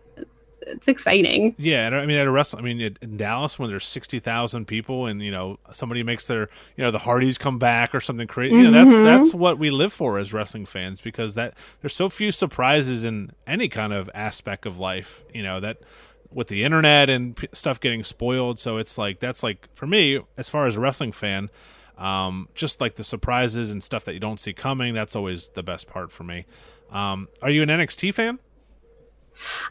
it's 0.67 0.89
exciting. 0.89 1.55
Yeah, 1.59 1.89
I 1.89 2.07
mean 2.07 2.19
at 2.19 2.27
a 2.27 2.31
wrestling, 2.31 2.65
I 2.65 2.67
mean 2.67 2.97
in 3.01 3.17
Dallas 3.17 3.59
when 3.59 3.71
there's 3.71 3.87
sixty 3.87 4.19
thousand 4.19 4.67
people 4.67 5.07
and 5.07 5.23
you 5.23 5.31
know 5.31 5.59
somebody 5.73 6.03
makes 6.03 6.27
their 6.27 6.49
you 6.77 6.85
know 6.85 6.91
the 6.91 6.99
Hardys 6.99 7.39
come 7.39 7.59
back 7.59 7.95
or 7.95 8.01
something 8.01 8.27
crazy. 8.27 8.55
Mm-hmm. 8.55 8.65
You 8.65 8.71
know, 8.71 8.85
that's 8.85 8.97
mm-hmm. 8.97 9.05
that's 9.05 9.35
what 9.35 9.59
we 9.59 9.71
live 9.71 9.93
for 9.93 10.19
as 10.19 10.33
wrestling 10.33 10.67
fans 10.67 11.01
because 11.01 11.35
that 11.35 11.55
there's 11.81 11.95
so 11.95 12.09
few 12.09 12.33
surprises 12.33 13.05
in 13.05 13.33
any 13.47 13.69
kind 13.69 13.93
of 13.93 14.11
aspect 14.15 14.67
of 14.67 14.79
life. 14.79 15.25
You 15.33 15.43
know 15.43 15.61
that 15.61 15.79
with 16.37 16.49
the 16.49 16.63
internet 16.65 17.09
and 17.09 17.35
p- 17.35 17.49
stuff 17.53 17.81
getting 17.81 18.05
spoiled. 18.05 18.61
So 18.61 18.77
it's 18.77 18.99
like 18.99 19.21
that's 19.21 19.43
like 19.43 19.69
for 19.75 19.87
me 19.87 20.21
as 20.37 20.51
far 20.51 20.67
as 20.67 20.77
a 20.77 20.81
wrestling 20.81 21.13
fan. 21.13 21.51
Um, 21.97 22.51
just 22.55 22.79
like 22.79 22.97
the 22.97 23.05
surprises 23.05 23.71
and 23.71 23.83
stuff 23.83 24.05
that 24.05 24.13
you 24.13 24.21
don't 24.21 24.39
see 24.39 24.53
coming, 24.53 24.93
that's 24.93 25.17
always 25.17 25.49
the 25.49 25.63
best 25.63 25.89
part 25.89 26.13
for 26.13 26.25
me. 26.25 26.45
Um, 26.93 27.29
are 27.41 27.49
you 27.49 27.63
an 27.63 27.71
NXT 27.71 28.13
fan? 28.13 28.39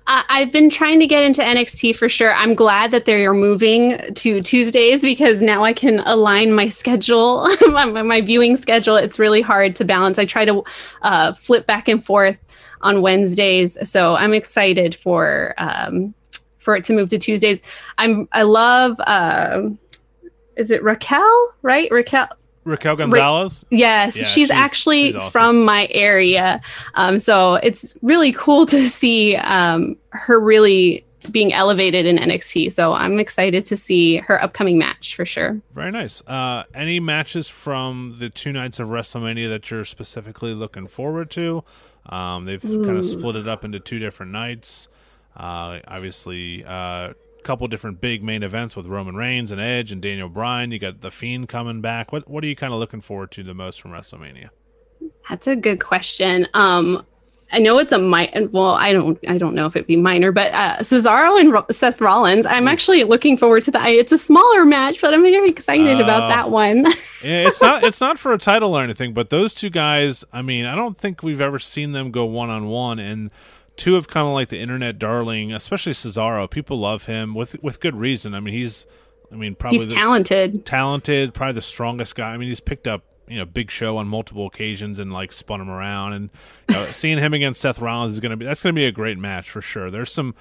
Uh, 0.08 0.24
I've 0.28 0.52
been 0.52 0.72
trying 0.72 1.00
to 1.00 1.08
get 1.08 1.24
into 1.24 1.42
NXT 1.42 1.96
for 1.96 2.10
sure. 2.10 2.34
I'm 2.34 2.56
glad 2.56 2.90
that 2.92 3.06
they 3.06 3.26
are 3.28 3.34
moving 3.34 4.00
to 4.16 4.42
Tuesdays 4.42 5.02
because 5.02 5.42
now 5.42 5.64
I 5.64 5.74
can 5.74 6.00
align 6.00 6.52
my 6.52 6.68
schedule, 6.68 7.48
my, 7.68 7.86
my, 7.86 8.22
viewing 8.22 8.58
schedule. 8.58 8.96
It's 8.96 9.20
really 9.20 9.42
hard 9.42 9.76
to 9.78 9.86
balance. 9.86 10.18
I 10.18 10.26
try 10.26 10.46
to 10.46 10.64
uh, 11.04 11.34
flip 11.34 11.68
back 11.68 11.88
and 11.88 12.04
forth 12.04 12.38
on 12.82 13.02
Wednesdays, 13.02 13.78
so 13.88 14.16
I'm 14.16 14.34
excited 14.34 14.96
for 14.96 15.56
um, 15.58 16.14
for 16.66 16.76
it 16.76 16.84
to 16.86 16.94
move 16.94 17.08
to 17.10 17.18
Tuesdays. 17.18 17.62
I'm 17.98 18.28
I 18.34 18.42
love. 18.42 19.00
Uh, 19.00 19.70
is 20.58 20.72
it 20.72 20.84
Raquel? 20.84 21.54
Right, 21.62 21.90
Raquel. 21.92 22.28
Raquel 22.66 22.96
Gonzalez? 22.96 23.64
Ra- 23.72 23.78
yes, 23.78 24.18
yeah, 24.18 24.24
she's, 24.24 24.32
she's, 24.32 24.50
actually 24.50 25.08
she's 25.08 25.16
awesome. 25.16 25.32
from 25.32 25.66
my 25.66 25.88
area. 25.92 26.62
Um, 26.96 27.20
so 27.20 27.56
it's 27.56 27.96
really 28.02 28.32
cool 28.32 28.66
to 28.66 28.88
see 28.90 29.36
um, 29.36 29.96
her 30.10 30.40
really 30.40 31.06
being 31.32 31.54
elevated 31.54 32.06
in 32.06 32.18
NXT. 32.18 32.74
So 32.74 32.94
I'm 32.94 33.20
excited 33.20 33.66
to 33.66 33.78
see 33.78 34.18
her 34.18 34.42
upcoming 34.42 34.80
match 34.80 35.16
for 35.16 35.26
sure. 35.26 35.62
Very 35.76 35.92
nice. 35.92 36.22
Uh, 36.26 36.64
any 36.74 37.00
matches 37.00 37.48
from 37.48 38.16
the 38.18 38.30
two 38.30 38.52
nights 38.52 38.80
of 38.80 38.88
WrestleMania 38.88 39.50
that 39.50 39.70
you're 39.70 39.86
specifically 39.86 40.54
looking 40.54 40.88
forward 40.88 41.30
to? 41.32 41.64
Um, 42.08 42.46
they've 42.46 42.62
kind 42.62 42.98
of 42.98 43.06
split 43.06 43.36
it 43.36 43.48
up 43.48 43.64
into 43.64 43.80
two 43.80 44.00
different 44.00 44.32
nights. 44.32 44.88
Uh, 45.36 45.80
obviously, 45.88 46.64
uh, 46.66 47.14
couple 47.46 47.68
different 47.68 48.02
big 48.02 48.24
main 48.24 48.42
events 48.44 48.76
with 48.76 48.88
Roman 48.88 49.16
Reigns 49.16 49.52
and 49.52 49.62
Edge 49.62 49.92
and 49.92 50.02
Daniel 50.02 50.28
Bryan. 50.28 50.72
You 50.72 50.80
got 50.80 51.02
the 51.02 51.12
Fiend 51.12 51.48
coming 51.48 51.80
back. 51.80 52.12
What 52.12 52.28
what 52.28 52.44
are 52.44 52.48
you 52.48 52.56
kind 52.56 52.74
of 52.74 52.80
looking 52.80 53.02
forward 53.02 53.32
to 53.32 53.44
the 53.44 53.54
most 53.54 53.80
from 53.80 53.92
WrestleMania? 53.92 54.50
That's 55.30 55.48
a 55.48 55.56
good 55.56 55.80
question. 55.80 56.48
Um, 56.54 57.06
I 57.52 57.60
know 57.60 57.78
it's 57.78 57.92
a 57.92 58.00
minor. 58.00 58.48
Well, 58.48 58.72
I 58.72 58.92
don't. 58.92 59.20
I 59.28 59.38
don't 59.38 59.54
know 59.54 59.68
if 59.68 59.76
it'd 59.76 59.88
be 59.88 59.96
minor, 59.96 60.32
but 60.32 60.52
uh, 60.54 60.78
Cesaro 60.80 61.40
and 61.40 61.54
Ro- 61.54 61.66
Seth 61.70 62.02
Rollins. 62.02 62.46
I'm 62.48 62.68
actually 62.68 63.04
looking 63.04 63.38
forward 63.38 63.62
to 63.64 63.72
that. 63.72 63.88
It's 63.88 64.12
a 64.12 64.18
smaller 64.18 64.66
match, 64.66 65.00
but 65.00 65.14
I'm 65.14 65.22
very 65.22 65.50
excited 65.50 66.00
uh, 66.00 66.04
about 66.04 66.24
oh. 66.24 66.28
that 66.28 66.50
one. 66.50 66.78
yeah, 67.24 67.48
it's 67.48 67.62
not. 67.62 67.84
It's 67.84 68.02
not 68.02 68.18
for 68.18 68.34
a 68.34 68.40
title 68.40 68.76
or 68.76 68.82
anything, 68.82 69.14
but 69.14 69.30
those 69.30 69.54
two 69.54 69.70
guys. 69.70 70.26
I 70.34 70.42
mean, 70.42 70.66
I 70.66 70.76
don't 70.76 70.98
think 70.98 71.22
we've 71.22 71.42
ever 71.42 71.60
seen 71.60 71.92
them 71.92 72.10
go 72.10 72.26
one 72.26 72.50
on 72.50 72.66
one, 72.66 72.98
and 72.98 73.30
two 73.78 73.96
of 73.96 74.08
kind 74.08 74.28
of 74.28 74.34
like 74.34 74.50
the 74.50 74.60
internet 74.60 75.00
darling, 75.00 75.52
especially 75.54 75.94
Cesaro. 75.94 76.50
People 76.50 76.80
love 76.80 77.06
him 77.06 77.34
with 77.34 77.62
with 77.64 77.80
good 77.80 77.96
reason. 77.96 78.34
I 78.34 78.40
mean, 78.40 78.54
he's. 78.54 78.86
I 79.32 79.36
mean, 79.38 79.56
probably 79.56 79.80
he's 79.80 79.88
talented. 79.88 80.66
Talented, 80.66 81.34
probably 81.34 81.54
the 81.54 81.62
strongest 81.62 82.16
guy. 82.16 82.30
I 82.30 82.38
mean, 82.38 82.48
he's 82.48 82.60
picked 82.60 82.88
up 82.88 83.04
you 83.28 83.38
know 83.38 83.46
Big 83.46 83.72
Show 83.72 83.98
on 83.98 84.08
multiple 84.08 84.46
occasions 84.46 85.00
and 85.00 85.12
like 85.12 85.32
spun 85.32 85.62
him 85.62 85.70
around 85.70 86.14
and 86.14 86.30
you 86.70 86.76
know, 86.76 86.86
seeing 86.92 87.18
him 87.18 87.34
against 87.34 87.62
Seth 87.62 87.80
Rollins 87.80 88.14
is 88.14 88.20
gonna 88.20 88.38
be 88.38 88.46
that's 88.46 88.62
gonna 88.62 88.74
be 88.74 88.86
a 88.86 88.92
great 88.92 89.18
match 89.18 89.50
for 89.50 89.62
sure. 89.62 89.90
There's 89.90 90.12
some 90.12 90.36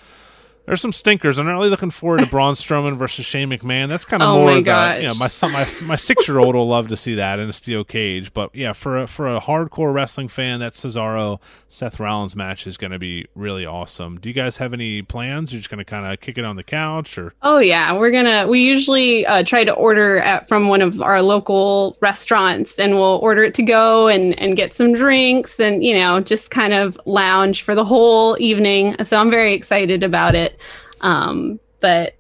there's 0.67 0.81
some 0.81 0.93
stinkers. 0.93 1.39
I'm 1.39 1.47
not 1.47 1.53
really 1.53 1.69
looking 1.69 1.91
forward 1.91 2.21
to 2.21 2.27
Braun 2.27 2.55
Strowman 2.55 2.97
versus 2.97 3.27
Shane 3.27 3.51
McMahon. 3.51 3.89
That's 3.89 4.05
kind 4.05 4.23
of 4.23 4.31
oh 4.31 4.39
more 4.39 4.57
of 4.57 4.65
the, 4.65 4.97
you 4.99 5.07
know 5.07 5.15
my 5.15 5.29
son, 5.29 5.53
my 5.53 5.69
my 5.83 5.97
six 5.97 6.27
year 6.27 6.39
old 6.39 6.55
will 6.55 6.67
love 6.67 6.89
to 6.89 6.97
see 6.97 7.15
that 7.17 7.39
in 7.39 7.49
a 7.49 7.53
steel 7.53 7.85
cage. 7.85 8.33
But 8.33 8.55
yeah, 8.55 8.73
for 8.73 9.03
a, 9.03 9.07
for 9.07 9.35
a 9.35 9.41
hardcore 9.41 9.93
wrestling 9.93 10.29
fan, 10.29 10.61
that 10.61 10.73
Cesaro 10.73 11.41
Seth 11.69 12.01
Rollins 12.01 12.35
match 12.35 12.67
is 12.67 12.77
going 12.77 12.93
to 12.93 12.99
be 12.99 13.27
really 13.35 13.67
awesome. 13.67 14.19
Do 14.19 14.31
you 14.31 14.35
guys 14.35 14.57
have 14.57 14.73
any 14.73 15.03
plans? 15.03 15.53
You're 15.53 15.61
just 15.61 15.71
going 15.71 15.79
to 15.79 15.85
kind 15.85 16.11
of 16.11 16.21
kick 16.21 16.39
it 16.39 16.45
on 16.45 16.57
the 16.57 16.63
couch, 16.63 17.19
or? 17.19 17.35
Oh 17.43 17.59
yeah, 17.59 17.93
we're 17.93 18.11
gonna. 18.11 18.47
We 18.49 18.61
usually 18.61 19.27
uh, 19.27 19.43
try 19.43 19.65
to 19.65 19.73
order 19.73 20.19
at, 20.21 20.49
from 20.49 20.69
one 20.69 20.81
of 20.81 21.03
our 21.03 21.21
local 21.21 21.99
restaurants, 22.01 22.79
and 22.79 22.95
we'll 22.95 23.19
order 23.23 23.43
it 23.43 23.55
to 23.55 23.63
go 23.63 24.09
and 24.09 24.39
and 24.39 24.57
get 24.57 24.73
some 24.73 24.95
drinks, 24.95 25.61
and 25.61 25.85
you 25.85 25.95
know 25.95 26.21
just 26.21 26.51
kind 26.51 26.73
of 26.73 26.99
lounge 27.05 27.63
for 27.63 27.75
the 27.75 27.85
whole 27.85 28.37
evening. 28.41 28.97
So 29.05 29.19
I'm 29.19 29.31
very 29.31 29.53
excited 29.53 30.03
about 30.03 30.35
it. 30.35 30.54
Um, 31.01 31.61
but 31.81 32.17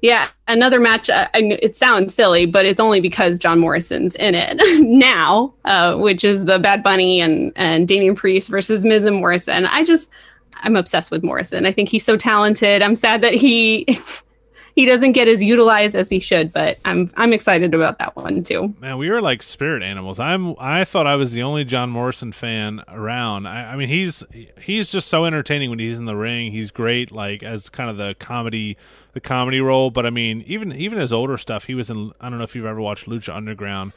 yeah, 0.00 0.28
another 0.46 0.78
match. 0.78 1.10
Uh, 1.10 1.28
it 1.34 1.76
sounds 1.76 2.14
silly, 2.14 2.46
but 2.46 2.64
it's 2.64 2.78
only 2.78 3.00
because 3.00 3.38
John 3.38 3.58
Morrison's 3.58 4.14
in 4.14 4.34
it 4.34 4.56
now, 4.80 5.54
uh, 5.64 5.96
which 5.96 6.22
is 6.22 6.44
the 6.44 6.58
Bad 6.58 6.82
Bunny 6.82 7.20
and 7.20 7.52
and 7.56 7.88
Damian 7.88 8.14
Priest 8.14 8.48
versus 8.48 8.84
Miz 8.84 9.04
and 9.04 9.16
Morrison. 9.16 9.66
I 9.66 9.84
just 9.84 10.10
I'm 10.62 10.76
obsessed 10.76 11.10
with 11.10 11.24
Morrison. 11.24 11.66
I 11.66 11.72
think 11.72 11.88
he's 11.88 12.04
so 12.04 12.16
talented. 12.16 12.82
I'm 12.82 12.96
sad 12.96 13.22
that 13.22 13.34
he 13.34 13.86
he 14.78 14.84
doesn't 14.84 15.10
get 15.10 15.26
as 15.26 15.42
utilized 15.42 15.96
as 15.96 16.08
he 16.08 16.20
should, 16.20 16.52
but 16.52 16.78
I'm 16.84 17.10
I'm 17.16 17.32
excited 17.32 17.74
about 17.74 17.98
that 17.98 18.14
one 18.14 18.44
too. 18.44 18.76
Man, 18.78 18.96
we 18.96 19.10
were 19.10 19.20
like 19.20 19.42
spirit 19.42 19.82
animals. 19.82 20.20
I'm 20.20 20.54
I 20.56 20.84
thought 20.84 21.04
I 21.04 21.16
was 21.16 21.32
the 21.32 21.42
only 21.42 21.64
John 21.64 21.90
Morrison 21.90 22.30
fan 22.30 22.84
around. 22.86 23.48
I, 23.48 23.72
I 23.72 23.76
mean, 23.76 23.88
he's 23.88 24.22
he's 24.62 24.92
just 24.92 25.08
so 25.08 25.24
entertaining 25.24 25.70
when 25.70 25.80
he's 25.80 25.98
in 25.98 26.04
the 26.04 26.14
ring. 26.14 26.52
He's 26.52 26.70
great, 26.70 27.10
like 27.10 27.42
as 27.42 27.68
kind 27.68 27.90
of 27.90 27.96
the 27.96 28.14
comedy 28.20 28.76
the 29.14 29.20
comedy 29.20 29.60
role. 29.60 29.90
But 29.90 30.06
I 30.06 30.10
mean, 30.10 30.44
even 30.46 30.70
even 30.70 31.00
his 31.00 31.12
older 31.12 31.38
stuff, 31.38 31.64
he 31.64 31.74
was 31.74 31.90
in. 31.90 32.12
I 32.20 32.28
don't 32.28 32.38
know 32.38 32.44
if 32.44 32.54
you've 32.54 32.64
ever 32.64 32.80
watched 32.80 33.06
Lucha 33.08 33.34
Underground. 33.34 33.92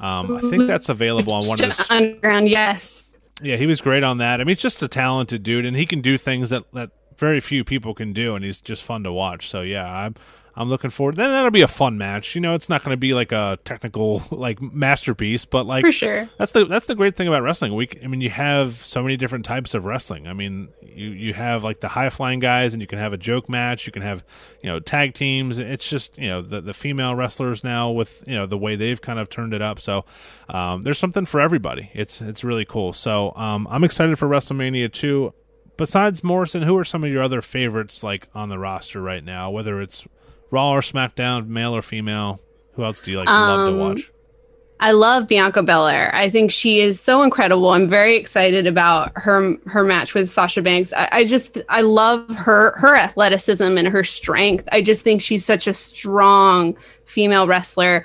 Um, 0.00 0.34
I 0.34 0.40
think 0.40 0.66
that's 0.66 0.88
available 0.88 1.34
on 1.34 1.46
one 1.46 1.62
of 1.62 1.76
his 1.76 1.90
Underground. 1.90 2.48
Yes. 2.48 3.04
Yeah, 3.42 3.56
he 3.56 3.66
was 3.66 3.82
great 3.82 4.02
on 4.02 4.16
that. 4.18 4.40
I 4.40 4.44
mean, 4.44 4.56
he's 4.56 4.62
just 4.62 4.82
a 4.82 4.88
talented 4.88 5.42
dude, 5.42 5.66
and 5.66 5.76
he 5.76 5.84
can 5.84 6.00
do 6.00 6.16
things 6.16 6.48
that 6.48 6.72
that 6.72 6.90
very 7.18 7.40
few 7.40 7.64
people 7.64 7.94
can 7.94 8.12
do, 8.12 8.34
and 8.34 8.44
he's 8.44 8.60
just 8.60 8.82
fun 8.82 9.04
to 9.04 9.12
watch. 9.12 9.48
So 9.48 9.62
yeah, 9.62 9.86
I'm 9.86 10.14
I'm 10.54 10.68
looking 10.68 10.90
forward. 10.90 11.16
Then 11.16 11.30
that'll 11.30 11.50
be 11.50 11.62
a 11.62 11.68
fun 11.68 11.96
match. 11.96 12.34
You 12.34 12.40
know, 12.40 12.54
it's 12.54 12.68
not 12.68 12.84
going 12.84 12.92
to 12.92 12.98
be 12.98 13.14
like 13.14 13.32
a 13.32 13.58
technical 13.64 14.22
like 14.30 14.60
masterpiece, 14.60 15.44
but 15.44 15.66
like 15.66 15.84
for 15.84 15.92
sure. 15.92 16.28
That's 16.36 16.52
the 16.52 16.66
that's 16.66 16.86
the 16.86 16.94
great 16.94 17.16
thing 17.16 17.26
about 17.26 17.42
wrestling. 17.42 17.74
We 17.74 17.88
I 18.02 18.06
mean, 18.06 18.20
you 18.20 18.30
have 18.30 18.76
so 18.84 19.02
many 19.02 19.16
different 19.16 19.44
types 19.44 19.74
of 19.74 19.84
wrestling. 19.84 20.26
I 20.26 20.34
mean, 20.34 20.68
you 20.82 21.08
you 21.08 21.34
have 21.34 21.64
like 21.64 21.80
the 21.80 21.88
high 21.88 22.10
flying 22.10 22.38
guys, 22.38 22.74
and 22.74 22.82
you 22.82 22.86
can 22.86 22.98
have 22.98 23.12
a 23.12 23.16
joke 23.16 23.48
match. 23.48 23.86
You 23.86 23.92
can 23.92 24.02
have 24.02 24.24
you 24.62 24.68
know 24.68 24.78
tag 24.78 25.14
teams. 25.14 25.58
It's 25.58 25.88
just 25.88 26.18
you 26.18 26.28
know 26.28 26.42
the 26.42 26.60
the 26.60 26.74
female 26.74 27.14
wrestlers 27.14 27.64
now 27.64 27.90
with 27.90 28.22
you 28.26 28.34
know 28.34 28.46
the 28.46 28.58
way 28.58 28.76
they've 28.76 29.00
kind 29.00 29.18
of 29.18 29.30
turned 29.30 29.54
it 29.54 29.62
up. 29.62 29.80
So 29.80 30.04
um, 30.50 30.82
there's 30.82 30.98
something 30.98 31.24
for 31.24 31.40
everybody. 31.40 31.90
It's 31.94 32.20
it's 32.20 32.44
really 32.44 32.66
cool. 32.66 32.92
So 32.92 33.32
um, 33.36 33.66
I'm 33.70 33.84
excited 33.84 34.18
for 34.18 34.28
WrestleMania 34.28 34.92
two 34.92 35.32
besides 35.76 36.22
Morrison, 36.22 36.62
who 36.62 36.76
are 36.76 36.84
some 36.84 37.04
of 37.04 37.10
your 37.10 37.22
other 37.22 37.42
favorites 37.42 38.02
like 38.02 38.28
on 38.34 38.48
the 38.48 38.58
roster 38.58 39.00
right 39.00 39.24
now? 39.24 39.50
Whether 39.50 39.80
it's 39.80 40.06
Raw 40.50 40.72
or 40.72 40.80
SmackDown, 40.80 41.48
male 41.48 41.74
or 41.74 41.82
female, 41.82 42.40
who 42.74 42.84
else 42.84 43.00
do 43.00 43.10
you 43.10 43.18
like 43.18 43.28
um, 43.28 43.48
love 43.48 43.66
to 43.68 43.72
um, 43.72 43.78
watch? 43.78 44.12
I 44.82 44.90
love 44.90 45.28
Bianca 45.28 45.62
Belair. 45.62 46.12
I 46.12 46.28
think 46.28 46.50
she 46.50 46.80
is 46.80 46.98
so 46.98 47.22
incredible. 47.22 47.70
I'm 47.70 47.88
very 47.88 48.16
excited 48.16 48.66
about 48.66 49.12
her 49.14 49.56
her 49.66 49.84
match 49.84 50.12
with 50.12 50.28
Sasha 50.28 50.60
Banks. 50.60 50.92
I, 50.92 51.08
I 51.12 51.24
just 51.24 51.58
I 51.68 51.82
love 51.82 52.28
her 52.30 52.76
her 52.78 52.96
athleticism 52.96 53.62
and 53.62 53.86
her 53.86 54.02
strength. 54.02 54.68
I 54.72 54.82
just 54.82 55.02
think 55.02 55.22
she's 55.22 55.44
such 55.44 55.68
a 55.68 55.74
strong 55.74 56.76
female 57.04 57.46
wrestler. 57.46 58.04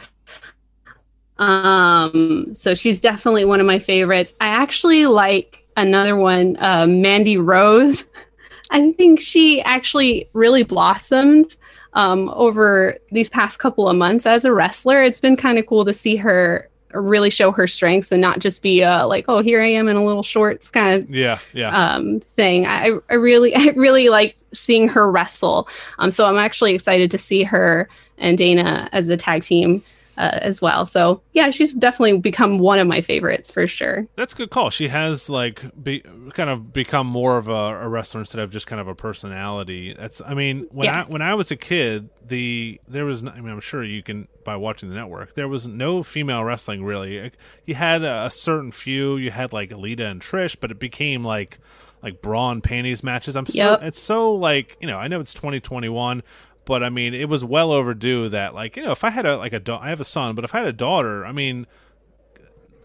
Um, 1.39 2.53
so 2.53 2.75
she's 2.75 3.01
definitely 3.01 3.45
one 3.45 3.59
of 3.59 3.65
my 3.65 3.79
favorites. 3.79 4.35
I 4.39 4.47
actually 4.47 5.07
like 5.07 5.66
another 5.77 6.17
one, 6.17 6.57
uh, 6.59 6.85
Mandy 6.87 7.37
Rose. 7.37 8.05
I 8.69 8.91
think 8.91 9.21
she 9.21 9.61
actually 9.61 10.29
really 10.33 10.63
blossomed 10.63 11.55
um, 11.93 12.29
over 12.35 12.95
these 13.11 13.29
past 13.29 13.59
couple 13.59 13.87
of 13.87 13.95
months 13.95 14.25
as 14.25 14.43
a 14.43 14.53
wrestler. 14.53 15.01
It's 15.01 15.21
been 15.21 15.37
kind 15.37 15.57
of 15.57 15.65
cool 15.65 15.85
to 15.85 15.93
see 15.93 16.17
her 16.17 16.69
really 16.93 17.29
show 17.29 17.51
her 17.51 17.67
strengths 17.67 18.11
and 18.11 18.21
not 18.21 18.39
just 18.39 18.61
be 18.61 18.83
uh, 18.83 19.07
like, 19.07 19.25
oh, 19.27 19.41
here 19.41 19.61
I 19.61 19.67
am 19.67 19.87
in 19.87 19.95
a 19.95 20.03
little 20.03 20.23
shorts 20.23 20.69
kind 20.69 21.03
of 21.03 21.15
yeah 21.15 21.39
yeah 21.53 21.69
um, 21.69 22.19
thing. 22.19 22.65
I, 22.65 22.97
I 23.09 23.13
really 23.13 23.55
I 23.55 23.73
really 23.75 24.09
like 24.09 24.35
seeing 24.53 24.89
her 24.89 25.09
wrestle. 25.09 25.69
Um, 25.99 26.11
so 26.11 26.25
I'm 26.25 26.37
actually 26.37 26.73
excited 26.73 27.11
to 27.11 27.17
see 27.17 27.43
her 27.43 27.87
and 28.17 28.37
Dana 28.37 28.89
as 28.91 29.07
the 29.07 29.17
tag 29.17 29.43
team 29.43 29.83
uh, 30.17 30.39
as 30.41 30.61
well. 30.61 30.85
So 30.85 31.21
yeah, 31.33 31.49
she's 31.49 31.73
definitely 31.73 32.19
become 32.19 32.59
one 32.59 32.79
of 32.79 32.87
my 32.87 33.01
favorites 33.01 33.51
for 33.51 33.67
sure. 33.67 34.07
That's 34.15 34.33
a 34.33 34.35
good 34.35 34.49
call. 34.49 34.69
She 34.69 34.87
has 34.87 35.29
like 35.29 35.63
be, 35.83 36.03
kind 36.33 36.49
of 36.49 36.73
become 36.73 37.07
more 37.07 37.37
of 37.37 37.49
a, 37.49 37.51
a, 37.51 37.87
wrestler 37.87 38.21
instead 38.21 38.41
of 38.41 38.51
just 38.51 38.67
kind 38.67 38.81
of 38.81 38.87
a 38.87 38.95
personality. 38.95 39.95
That's 39.97 40.21
I 40.25 40.33
mean 40.33 40.67
when 40.71 40.85
yes. 40.85 41.09
I 41.09 41.11
when 41.11 41.21
I 41.21 41.35
was 41.35 41.51
a 41.51 41.55
kid, 41.55 42.09
the 42.25 42.79
there 42.87 43.05
was 43.05 43.23
I 43.23 43.39
mean 43.39 43.49
I'm 43.49 43.59
sure 43.59 43.83
you 43.83 44.01
can 44.01 44.27
by 44.43 44.55
watching 44.55 44.89
the 44.89 44.95
network 44.95 45.33
there 45.33 45.47
was 45.47 45.67
no 45.67 46.03
female 46.03 46.43
wrestling 46.43 46.83
really. 46.83 47.31
You 47.65 47.75
had 47.75 48.03
a, 48.03 48.25
a 48.25 48.29
certain 48.29 48.71
few. 48.71 49.17
You 49.17 49.31
had 49.31 49.53
like 49.53 49.69
Alita 49.69 50.09
and 50.09 50.21
Trish, 50.21 50.57
but 50.59 50.71
it 50.71 50.79
became 50.79 51.23
like 51.23 51.59
like 52.01 52.21
bra 52.21 52.51
and 52.51 52.63
panties 52.63 53.03
matches. 53.03 53.35
I'm 53.35 53.45
yep. 53.49 53.79
so 53.79 53.85
it's 53.85 53.99
so 53.99 54.33
like 54.33 54.77
you 54.79 54.87
know 54.87 54.97
I 54.97 55.07
know 55.07 55.19
it's 55.19 55.33
2021, 55.33 56.23
but 56.67 56.83
I 56.83 56.89
mean, 56.89 57.13
it 57.13 57.29
was 57.29 57.45
well 57.45 57.71
overdue 57.71 58.27
that 58.27 58.53
like 58.53 58.75
you 58.75 58.83
know 58.83 58.91
if 58.91 59.05
I 59.05 59.09
had 59.09 59.25
a 59.25 59.37
like 59.37 59.53
a 59.53 59.59
da- 59.59 59.79
I 59.79 59.87
have 59.89 60.01
a 60.01 60.05
son, 60.05 60.35
but 60.35 60.43
if 60.43 60.53
I 60.53 60.59
had 60.59 60.67
a 60.67 60.73
daughter, 60.73 61.25
I 61.25 61.31
mean, 61.31 61.65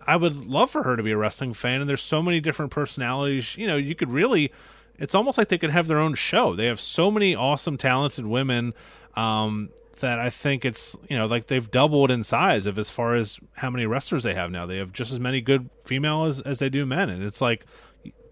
I 0.06 0.14
would 0.14 0.36
love 0.36 0.70
for 0.70 0.84
her 0.84 0.96
to 0.96 1.02
be 1.02 1.10
a 1.10 1.16
wrestling 1.16 1.52
fan. 1.52 1.80
And 1.80 1.90
there's 1.90 2.00
so 2.00 2.22
many 2.22 2.38
different 2.38 2.70
personalities. 2.70 3.56
You 3.56 3.66
know, 3.66 3.76
you 3.76 3.96
could 3.96 4.12
really. 4.12 4.52
It's 5.00 5.16
almost 5.16 5.36
like 5.36 5.48
they 5.48 5.58
could 5.58 5.70
have 5.70 5.88
their 5.88 5.98
own 5.98 6.14
show. 6.14 6.54
They 6.54 6.66
have 6.66 6.78
so 6.78 7.10
many 7.10 7.34
awesome, 7.34 7.76
talented 7.76 8.24
women 8.24 8.72
um, 9.16 9.70
that 9.98 10.20
I 10.20 10.30
think 10.30 10.64
it's 10.64 10.96
you 11.10 11.18
know 11.18 11.26
like 11.26 11.48
they've 11.48 11.68
doubled 11.68 12.12
in 12.12 12.22
size 12.22 12.66
of 12.66 12.78
as 12.78 12.88
far 12.88 13.16
as 13.16 13.40
how 13.54 13.68
many 13.68 13.84
wrestlers 13.84 14.22
they 14.22 14.34
have 14.34 14.52
now. 14.52 14.64
They 14.64 14.76
have 14.76 14.92
just 14.92 15.12
as 15.12 15.18
many 15.18 15.40
good 15.40 15.70
female 15.84 16.26
as, 16.26 16.40
as 16.42 16.60
they 16.60 16.68
do 16.68 16.86
men, 16.86 17.10
and 17.10 17.24
it's 17.24 17.40
like 17.40 17.66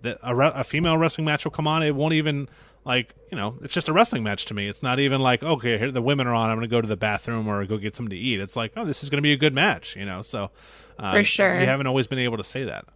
a, 0.05 0.17
a 0.23 0.63
female 0.63 0.97
wrestling 0.97 1.25
match 1.25 1.45
will 1.45 1.51
come 1.51 1.67
on. 1.67 1.83
It 1.83 1.97
won't 1.97 2.15
even 2.15 2.49
like 2.85 3.15
you 3.31 3.37
know 3.37 3.57
it's 3.63 3.75
just 3.75 3.89
a 3.89 3.93
wrestling 3.93 4.23
match 4.23 4.47
to 4.47 4.55
me. 4.55 4.69
It's 4.69 4.83
not 4.83 4.99
even 5.01 5.21
like 5.21 5.43
okay 5.43 5.79
here 5.79 5.91
the 5.91 6.03
women 6.03 6.27
are 6.27 6.35
on 6.35 6.51
i'm 6.51 6.57
gonna 6.57 6.67
go 6.69 6.81
to 6.81 6.89
the 6.89 6.97
bathroom 6.97 7.49
or 7.49 7.65
go 7.67 7.77
get 7.77 7.95
something 7.97 8.11
to 8.11 8.17
eat. 8.17 8.41
It's 8.41 8.57
like 8.57 8.73
oh 8.77 8.85
this 8.85 9.03
is 9.03 9.11
gonna 9.11 9.23
be 9.23 9.33
a 9.33 9.37
good 9.37 9.55
match 9.55 9.97
you 9.97 10.05
know 10.05 10.23
so 10.23 10.51
uh, 10.99 11.13
for 11.13 11.25
sure. 11.25 11.59
we 11.59 11.65
haven't 11.65 11.87
always 11.87 12.07
been 12.07 12.19
able 12.19 12.37
to 12.37 12.45
say 12.45 12.65
that. 12.65 12.87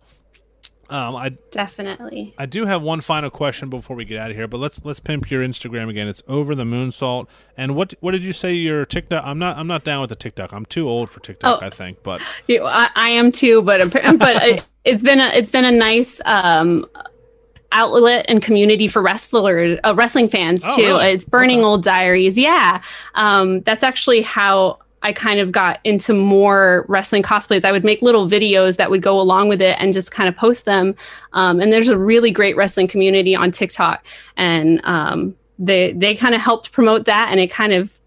Um 0.90 1.16
i 1.16 1.30
definitely. 1.50 2.34
I 2.38 2.46
do 2.46 2.66
have 2.66 2.82
one 2.82 3.00
final 3.00 3.30
question 3.30 3.70
before 3.70 3.96
we 3.96 4.04
get 4.04 4.18
out 4.18 4.30
of 4.30 4.36
here 4.36 4.48
but 4.48 4.58
let's 4.58 4.84
let's 4.84 5.00
pimp 5.00 5.30
your 5.30 5.42
instagram 5.46 5.88
again. 5.90 6.08
It's 6.08 6.22
over 6.28 6.54
the 6.54 6.64
moonsault. 6.64 7.26
and 7.56 7.76
what 7.76 7.94
what 8.00 8.12
did 8.12 8.22
you 8.22 8.32
say 8.32 8.52
your 8.54 8.86
tiktok 8.86 9.22
i'm 9.24 9.38
not 9.38 9.56
i'm 9.58 9.66
not 9.66 9.84
down 9.84 10.00
with 10.00 10.10
the 10.10 10.16
tiktok. 10.16 10.52
I'm 10.52 10.66
too 10.66 10.88
old 10.88 11.10
for 11.10 11.20
tiktok 11.20 11.62
oh, 11.62 11.66
i 11.66 11.70
think 11.70 12.02
but 12.02 12.20
I, 12.48 12.90
I 12.94 13.10
am 13.10 13.32
too 13.32 13.62
but 13.62 13.90
but 13.92 14.42
it, 14.42 14.64
it's 14.84 15.02
been 15.02 15.20
a 15.20 15.28
it's 15.28 15.50
been 15.50 15.64
a 15.64 15.72
nice 15.72 16.20
um 16.24 16.86
outlet 17.74 18.24
and 18.28 18.40
community 18.40 18.88
for 18.88 19.02
wrestler 19.02 19.78
uh, 19.84 19.94
wrestling 19.94 20.28
fans 20.28 20.62
oh, 20.64 20.76
too. 20.76 20.82
Really? 20.82 21.08
It's 21.08 21.24
Burning 21.26 21.58
okay. 21.58 21.66
Old 21.66 21.82
Diaries. 21.82 22.38
Yeah, 22.38 22.82
um, 23.14 23.60
that's 23.62 23.82
actually 23.82 24.22
how 24.22 24.78
I 25.02 25.12
kind 25.12 25.38
of 25.38 25.52
got 25.52 25.80
into 25.84 26.14
more 26.14 26.86
wrestling 26.88 27.22
cosplays. 27.22 27.62
I 27.62 27.72
would 27.72 27.84
make 27.84 28.00
little 28.00 28.26
videos 28.26 28.78
that 28.78 28.90
would 28.90 29.02
go 29.02 29.20
along 29.20 29.48
with 29.48 29.60
it 29.60 29.76
and 29.78 29.92
just 29.92 30.10
kind 30.10 30.30
of 30.30 30.34
post 30.34 30.64
them. 30.64 30.94
Um, 31.34 31.60
and 31.60 31.70
there's 31.70 31.90
a 31.90 31.98
really 31.98 32.30
great 32.30 32.56
wrestling 32.56 32.88
community 32.88 33.36
on 33.36 33.50
TikTok, 33.50 34.02
and 34.38 34.80
um, 34.84 35.36
they 35.58 35.92
they 35.92 36.14
kind 36.14 36.34
of 36.34 36.40
helped 36.40 36.72
promote 36.72 37.04
that, 37.04 37.28
and 37.30 37.38
it 37.38 37.50
kind 37.50 37.74
of 37.74 38.00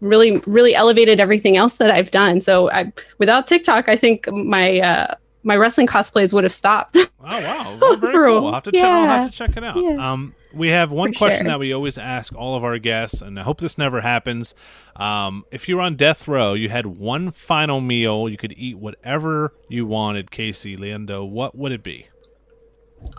really 0.00 0.38
really 0.46 0.76
elevated 0.76 1.18
everything 1.18 1.56
else 1.56 1.74
that 1.74 1.90
I've 1.90 2.12
done. 2.12 2.40
So 2.40 2.70
I, 2.70 2.92
without 3.18 3.48
TikTok, 3.48 3.88
I 3.88 3.96
think 3.96 4.30
my 4.30 4.78
uh, 4.78 5.14
my 5.48 5.56
wrestling 5.56 5.86
cosplays 5.86 6.32
would 6.34 6.44
have 6.44 6.52
stopped. 6.52 6.96
oh 6.96 7.08
wow, 7.20 7.78
well, 7.80 7.96
very 7.96 8.30
cool. 8.32 8.46
I'll 8.48 8.54
have 8.54 8.62
to 8.64 8.72
check. 8.72 8.84
I'll 8.84 9.06
have 9.06 9.30
to 9.30 9.36
check 9.36 9.56
it 9.56 9.64
out. 9.64 9.78
Yeah. 9.78 10.12
Um, 10.12 10.34
we 10.52 10.68
have 10.68 10.92
one 10.92 11.12
For 11.14 11.18
question 11.18 11.46
sure. 11.46 11.48
that 11.48 11.58
we 11.58 11.72
always 11.72 11.96
ask 11.98 12.34
all 12.34 12.54
of 12.54 12.64
our 12.64 12.78
guests, 12.78 13.22
and 13.22 13.40
I 13.40 13.42
hope 13.42 13.58
this 13.60 13.78
never 13.78 14.02
happens. 14.02 14.54
Um, 14.96 15.44
if 15.50 15.68
you're 15.68 15.80
on 15.80 15.96
death 15.96 16.28
row, 16.28 16.52
you 16.52 16.68
had 16.68 16.84
one 16.86 17.30
final 17.30 17.80
meal, 17.80 18.28
you 18.28 18.36
could 18.36 18.52
eat 18.56 18.78
whatever 18.78 19.54
you 19.68 19.86
wanted. 19.86 20.30
Kaycee 20.30 20.78
Liendo, 20.78 21.28
what 21.28 21.56
would 21.56 21.72
it 21.72 21.82
be? 21.82 22.08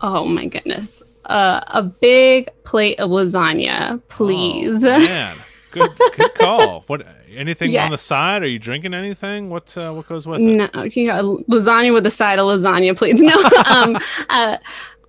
oh 0.02 0.26
my 0.26 0.46
goodness. 0.46 1.02
Uh, 1.26 1.62
a 1.68 1.82
big 1.84 2.50
plate 2.64 3.00
of 3.00 3.10
lasagna, 3.10 4.02
please. 4.10 4.84
Oh, 4.84 5.00
man, 5.00 5.36
good 5.72 5.92
good 6.18 6.34
call. 6.36 6.84
What? 6.88 7.06
Anything 7.36 7.72
Yeah. 7.72 7.86
on 7.86 7.92
the 7.92 7.98
side? 7.98 8.44
Are 8.44 8.48
you 8.48 8.60
drinking 8.60 8.94
anything? 8.94 9.50
What's 9.50 9.78
uh, 9.78 9.92
what 9.94 10.08
goes 10.08 10.26
with 10.28 10.40
it? 10.40 10.44
No, 10.44 10.84
you 10.84 11.06
got 11.08 11.24
lasagna 11.48 11.94
with 11.94 12.06
a 12.06 12.12
side 12.12 12.40
of 12.40 12.46
lasagna, 12.48 12.96
please. 12.98 13.22
No, 13.22 13.36
um, 13.68 13.98
uh, 14.30 14.58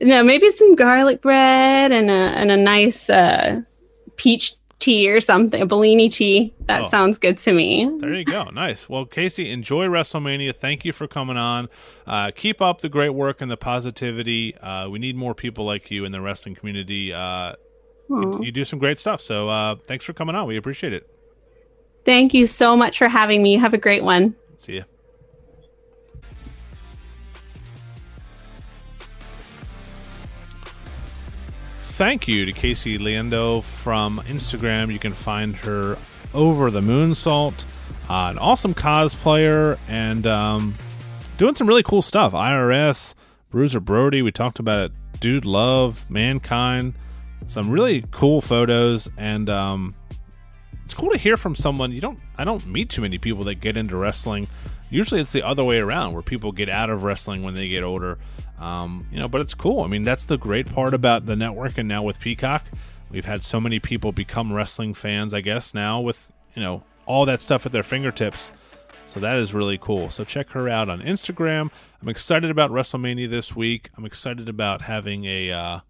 no, 0.00 0.22
maybe 0.22 0.50
some 0.50 0.74
garlic 0.74 1.20
bread 1.22 1.92
and 1.92 2.10
a 2.10 2.12
and 2.12 2.50
a 2.50 2.56
nice 2.56 3.08
uh, 3.10 3.60
peach 4.16 4.54
tea 4.78 5.10
or 5.10 5.20
something, 5.20 5.60
a 5.60 5.66
Bellini 5.66 6.08
tea. 6.08 6.54
That 6.66 6.82
Oh. 6.84 6.86
sounds 6.86 7.18
good 7.18 7.36
to 7.38 7.52
me. 7.52 7.90
There 7.98 8.14
you 8.14 8.24
go. 8.24 8.44
Nice. 8.44 8.88
Well, 8.88 9.04
Kaycee, 9.04 9.50
enjoy 9.52 9.86
WrestleMania. 9.88 10.56
Thank 10.56 10.86
you 10.86 10.92
for 10.94 11.06
coming 11.06 11.36
on. 11.36 11.68
Uh, 12.06 12.30
keep 12.34 12.62
up 12.62 12.80
the 12.80 12.88
great 12.88 13.10
work 13.10 13.42
and 13.42 13.50
the 13.50 13.58
positivity. 13.58 14.56
Uh, 14.56 14.88
we 14.88 14.98
need 14.98 15.16
more 15.16 15.34
people 15.34 15.66
like 15.66 15.90
you 15.90 16.06
in 16.06 16.12
the 16.12 16.20
wrestling 16.22 16.54
community. 16.54 17.12
Uh, 17.12 17.56
you, 18.10 18.40
you 18.44 18.52
do 18.52 18.64
some 18.64 18.78
great 18.78 18.98
stuff. 18.98 19.20
So 19.20 19.48
uh, 19.48 19.76
thanks 19.86 20.04
for 20.04 20.12
coming 20.12 20.34
on. 20.34 20.46
We 20.46 20.56
appreciate 20.56 20.92
it. 20.92 21.08
Thank 22.04 22.34
you 22.34 22.46
so 22.46 22.76
much 22.76 22.98
for 22.98 23.08
having 23.08 23.42
me. 23.42 23.52
You 23.52 23.60
have 23.60 23.74
a 23.74 23.78
great 23.78 24.02
one. 24.02 24.34
See 24.56 24.76
ya. 24.76 24.82
Thank 31.82 32.26
you 32.26 32.46
to 32.46 32.52
Kaycee 32.52 32.98
Liendo 32.98 33.62
from 33.62 34.20
Instagram. 34.20 34.90
You 34.90 34.98
can 34.98 35.12
find 35.12 35.54
her 35.58 35.98
over 36.32 36.70
the 36.70 36.80
moonsault, 36.80 37.64
uh, 38.08 38.30
an 38.30 38.38
awesome 38.38 38.72
cosplayer, 38.72 39.78
and 39.86 40.26
um, 40.26 40.76
doing 41.36 41.54
some 41.54 41.66
really 41.66 41.82
cool 41.82 42.00
stuff. 42.00 42.32
IRS, 42.32 43.14
Bruiser 43.50 43.80
Brody, 43.80 44.22
we 44.22 44.32
talked 44.32 44.58
about 44.58 44.84
it. 44.84 44.92
Dude 45.20 45.44
Love, 45.44 46.08
Mankind, 46.08 46.94
some 47.46 47.70
really 47.70 48.04
cool 48.10 48.40
photos, 48.40 49.08
and 49.16 49.48
um, 49.50 49.94
it's 50.84 50.94
cool 50.94 51.10
to 51.10 51.18
hear 51.18 51.36
from 51.36 51.54
someone. 51.54 51.92
You 51.92 52.00
don't 52.00 52.20
i 52.38 52.44
don't 52.44 52.64
meet 52.66 52.90
too 52.90 53.02
many 53.02 53.18
people 53.18 53.44
that 53.44 53.56
get 53.56 53.76
into 53.76 53.96
wrestling. 53.96 54.48
Usually 54.90 55.20
it's 55.20 55.32
the 55.32 55.46
other 55.46 55.62
way 55.62 55.78
around 55.78 56.14
where 56.14 56.22
people 56.22 56.50
get 56.50 56.68
out 56.68 56.90
of 56.90 57.04
wrestling 57.04 57.42
when 57.42 57.54
they 57.54 57.68
get 57.68 57.82
older. 57.82 58.18
Um, 58.58 59.06
you 59.10 59.18
know 59.18 59.28
but 59.28 59.40
it's 59.40 59.54
cool. 59.54 59.82
I 59.82 59.86
mean 59.86 60.02
that's 60.02 60.24
the 60.24 60.36
great 60.36 60.72
part 60.72 60.94
about 60.94 61.26
the 61.26 61.36
network 61.36 61.78
and 61.78 61.88
now 61.88 62.02
with 62.02 62.20
peacock 62.20 62.64
we've 63.10 63.24
had 63.24 63.42
so 63.42 63.60
many 63.60 63.80
people 63.80 64.12
become 64.12 64.52
wrestling 64.52 64.94
fans 64.94 65.34
i 65.34 65.40
guess 65.40 65.74
now 65.74 66.00
with 66.00 66.32
you 66.54 66.62
know 66.62 66.80
all 67.10 67.26
that 67.26 67.40
stuff 67.40 67.66
at 67.66 67.72
their 67.72 67.82
fingertips. 67.82 68.52
So 69.04 69.18
that 69.18 69.36
is 69.36 69.52
really 69.52 69.78
cool. 69.78 70.10
So 70.10 70.22
check 70.22 70.50
her 70.50 70.68
out 70.68 70.88
on 70.88 71.00
instagram. 71.00 71.70
I'm 72.00 72.08
excited 72.08 72.50
about 72.50 72.70
wrestlemania 72.70 73.28
this 73.28 73.56
week. 73.56 73.90
I'm 73.96 74.04
excited 74.04 74.48
about 74.48 74.82
having 74.82 75.24
a 75.24 75.50
uh, 75.50 75.80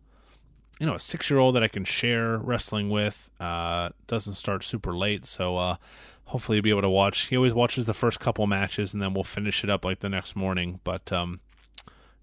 you 0.80 0.86
know 0.86 0.94
a 0.94 0.98
six 0.98 1.30
year 1.30 1.38
old 1.38 1.54
that 1.54 1.62
I 1.62 1.68
can 1.68 1.84
share 1.84 2.38
wrestling 2.38 2.88
with. 2.90 3.30
Uh, 3.38 3.90
doesn't 4.08 4.34
start 4.34 4.64
super 4.64 4.96
late, 4.96 5.26
so 5.26 5.58
uh, 5.58 5.76
hopefully 6.24 6.56
you'll 6.56 6.64
be 6.64 6.70
able 6.70 6.82
to 6.82 6.88
watch. 6.88 7.28
He 7.28 7.36
always 7.36 7.54
watches 7.54 7.86
the 7.86 7.94
first 7.94 8.18
couple 8.18 8.46
matches, 8.46 8.94
and 8.94 9.02
then 9.02 9.12
we'll 9.12 9.22
finish 9.22 9.62
it 9.62 9.70
up 9.70 9.84
like 9.84 10.00
the 10.00 10.08
next 10.08 10.34
morning. 10.34 10.80
But 10.82 11.12
um, 11.12 11.40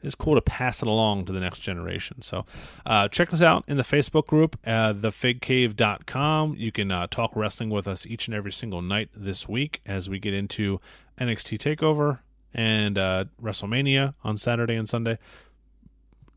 it's 0.02 0.16
cool 0.16 0.34
to 0.34 0.42
pass 0.42 0.82
it 0.82 0.88
along 0.88 1.26
to 1.26 1.34
the 1.34 1.40
next 1.40 1.60
generation. 1.60 2.24
So 2.24 2.46
uh, 2.84 3.08
check 3.10 3.32
us 3.32 3.44
out 3.44 3.64
in 3.68 3.78
the 3.78 3.84
Facebook 3.84 4.26
group, 4.26 4.58
uh, 4.66 4.94
thefigcave.com. 4.94 6.56
You 6.58 6.72
can 6.72 6.92
uh, 6.92 7.08
talk 7.08 7.36
wrestling 7.36 7.70
with 7.70 7.88
us 7.88 8.08
each 8.08 8.28
and 8.28 8.34
every 8.34 8.52
single 8.52 8.82
night 8.82 9.10
this 9.16 9.48
week 9.48 9.82
as 9.86 10.10
we 10.10 10.18
get 10.18 10.34
into 10.34 10.82
NXT 11.22 11.60
Takeover 11.60 12.20
and 12.54 12.98
uh, 12.98 13.26
WrestleMania 13.42 14.16
on 14.24 14.36
Saturday 14.36 14.76
and 14.76 14.90
Sunday 14.90 15.20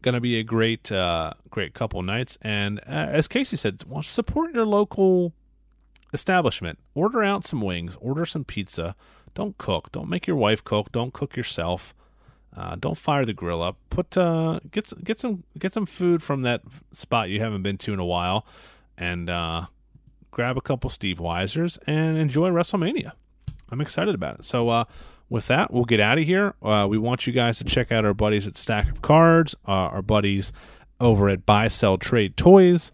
going 0.02 0.14
to 0.14 0.20
be 0.20 0.38
a 0.38 0.42
great 0.42 0.90
uh, 0.90 1.32
great 1.50 1.74
couple 1.74 2.02
nights. 2.02 2.38
And 2.42 2.78
uh, 2.80 3.08
as 3.10 3.28
Kaycee 3.28 3.58
said 3.58 3.82
well, 3.86 4.02
support 4.02 4.54
your 4.54 4.66
local 4.66 5.32
establishment. 6.12 6.78
Order 6.94 7.22
out 7.22 7.44
some 7.44 7.60
wings. 7.60 7.96
Order 8.00 8.26
some 8.26 8.44
pizza. 8.44 8.94
Don't 9.34 9.56
cook. 9.58 9.92
Don't 9.92 10.08
make 10.08 10.26
your 10.26 10.36
wife 10.36 10.64
cook. 10.64 10.92
Don't 10.92 11.12
cook 11.12 11.36
yourself. 11.36 11.94
Uh, 12.56 12.74
don't 12.74 12.98
fire 12.98 13.24
the 13.24 13.32
grill 13.32 13.62
up. 13.62 13.76
Put 13.90 14.16
uh, 14.16 14.60
get 14.70 14.92
get 15.04 15.20
some 15.20 15.44
get 15.58 15.72
some 15.72 15.86
food 15.86 16.22
from 16.22 16.42
that 16.42 16.62
spot 16.92 17.28
you 17.28 17.40
haven't 17.40 17.62
been 17.62 17.78
to 17.78 17.92
in 17.92 18.00
a 18.00 18.04
while 18.04 18.44
and 18.98 19.30
uh, 19.30 19.66
grab 20.30 20.56
a 20.56 20.60
couple 20.60 20.90
steve 20.90 21.18
weisers 21.18 21.78
and 21.86 22.18
enjoy 22.18 22.50
wrestlemania. 22.50 23.12
I'm 23.70 23.80
excited 23.80 24.14
about 24.14 24.40
it. 24.40 24.44
So 24.44 24.68
uh, 24.68 24.84
with 25.30 25.46
that, 25.46 25.72
we'll 25.72 25.84
get 25.84 26.00
out 26.00 26.18
of 26.18 26.24
here. 26.24 26.54
Uh, 26.60 26.86
we 26.90 26.98
want 26.98 27.26
you 27.26 27.32
guys 27.32 27.58
to 27.58 27.64
check 27.64 27.90
out 27.90 28.04
our 28.04 28.12
buddies 28.12 28.46
at 28.46 28.56
Stack 28.56 28.90
of 28.90 29.00
Cards, 29.00 29.54
uh, 29.66 29.70
our 29.70 30.02
buddies 30.02 30.52
over 31.00 31.28
at 31.28 31.46
Buy 31.46 31.68
Sell 31.68 31.96
Trade 31.96 32.36
Toys, 32.36 32.92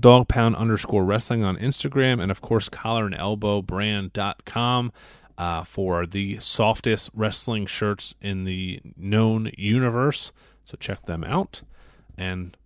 Dog 0.00 0.28
Pound 0.28 0.56
underscore 0.56 1.04
Wrestling 1.04 1.44
on 1.44 1.56
Instagram, 1.58 2.20
and 2.20 2.30
of 2.30 2.40
course, 2.40 2.68
Collar 2.68 3.06
and 3.06 3.14
Elbow 3.14 3.62
Brand.com 3.62 4.92
uh, 5.38 5.62
for 5.64 6.06
the 6.06 6.38
softest 6.38 7.10
wrestling 7.14 7.66
shirts 7.66 8.14
in 8.20 8.44
the 8.44 8.80
known 8.96 9.50
universe. 9.56 10.32
So 10.64 10.76
check 10.78 11.04
them 11.04 11.22
out. 11.22 11.62
And 12.16 12.56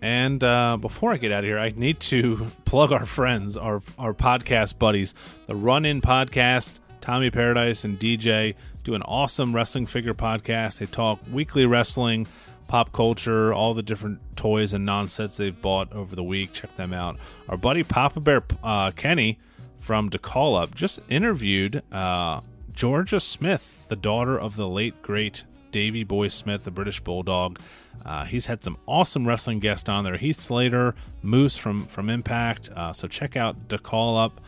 and 0.00 0.44
uh, 0.44 0.76
before 0.76 1.12
I 1.12 1.16
get 1.16 1.32
out 1.32 1.42
of 1.42 1.48
here, 1.48 1.58
I 1.58 1.70
need 1.70 2.00
to 2.00 2.46
plug 2.64 2.92
our 2.92 3.06
friends, 3.06 3.56
our 3.56 3.82
our 3.98 4.14
podcast 4.14 4.78
buddies, 4.78 5.14
the 5.46 5.56
Run 5.56 5.84
In 5.84 6.00
Podcast. 6.00 6.78
Tommy 7.06 7.30
Paradise 7.30 7.84
and 7.84 8.00
DJ 8.00 8.56
do 8.82 8.96
an 8.96 9.02
awesome 9.02 9.54
wrestling 9.54 9.86
figure 9.86 10.12
podcast. 10.12 10.80
They 10.80 10.86
talk 10.86 11.20
weekly 11.30 11.64
wrestling, 11.64 12.26
pop 12.66 12.92
culture, 12.92 13.54
all 13.54 13.74
the 13.74 13.82
different 13.84 14.18
toys 14.34 14.74
and 14.74 14.84
nonsense 14.84 15.36
they've 15.36 15.62
bought 15.62 15.92
over 15.92 16.16
the 16.16 16.24
week. 16.24 16.52
Check 16.52 16.74
them 16.74 16.92
out. 16.92 17.16
Our 17.48 17.56
buddy 17.56 17.84
Papa 17.84 18.18
Bear 18.18 18.42
uh, 18.64 18.90
Kenny 18.90 19.38
from 19.78 20.08
Da 20.08 20.18
Call 20.18 20.56
Up 20.56 20.74
just 20.74 20.98
interviewed 21.08 21.80
uh, 21.92 22.40
Georgia 22.72 23.20
Smith, 23.20 23.86
the 23.86 23.94
daughter 23.94 24.36
of 24.36 24.56
the 24.56 24.66
late 24.66 25.00
great 25.00 25.44
Davy 25.70 26.02
Boy 26.02 26.26
Smith, 26.26 26.64
the 26.64 26.72
British 26.72 26.98
Bulldog. 26.98 27.60
Uh, 28.04 28.24
he's 28.24 28.46
had 28.46 28.64
some 28.64 28.76
awesome 28.88 29.28
wrestling 29.28 29.60
guests 29.60 29.88
on 29.88 30.02
there. 30.02 30.16
Heath 30.16 30.40
Slater, 30.40 30.96
Moose 31.22 31.56
from 31.56 31.84
from 31.84 32.10
Impact. 32.10 32.68
Uh, 32.70 32.92
so 32.92 33.06
check 33.06 33.36
out 33.36 33.68
Da 33.68 33.78
Call 33.78 34.18
Up. 34.18 34.40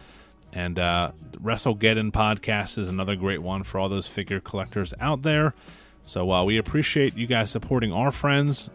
And 0.53 0.79
uh, 0.79 1.13
Wrestleggedon 1.41 2.13
podcast 2.13 2.79
is 2.79 2.89
another 2.89 3.17
great 3.17 3.43
one 3.43 3.63
for 3.63 3.79
all 3.79 3.89
those 3.89 4.09
figure 4.09 4.41
collectors 4.41 4.95
out 5.01 5.23
there. 5.23 5.55
So 6.03 6.31
uh, 6.31 6.45
we 6.45 6.59
appreciate 6.59 7.17
you 7.17 7.27
guys 7.27 7.51
supporting 7.51 7.93
our 7.93 8.11
friends. 8.11 8.71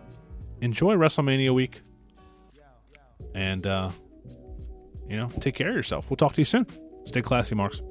Enjoy 0.62 0.96
WrestleMania 0.96 1.54
week. 1.54 1.82
And, 3.34 3.66
uh, 3.66 3.90
you 5.10 5.18
know, 5.18 5.30
take 5.40 5.56
care 5.56 5.70
of 5.70 5.76
yourself. 5.76 6.10
We'll 6.10 6.18
talk 6.18 6.34
to 6.34 6.42
you 6.42 6.46
soon. 6.46 6.68
Stay 7.06 7.22
classy, 7.22 7.56
Marks. 7.56 7.82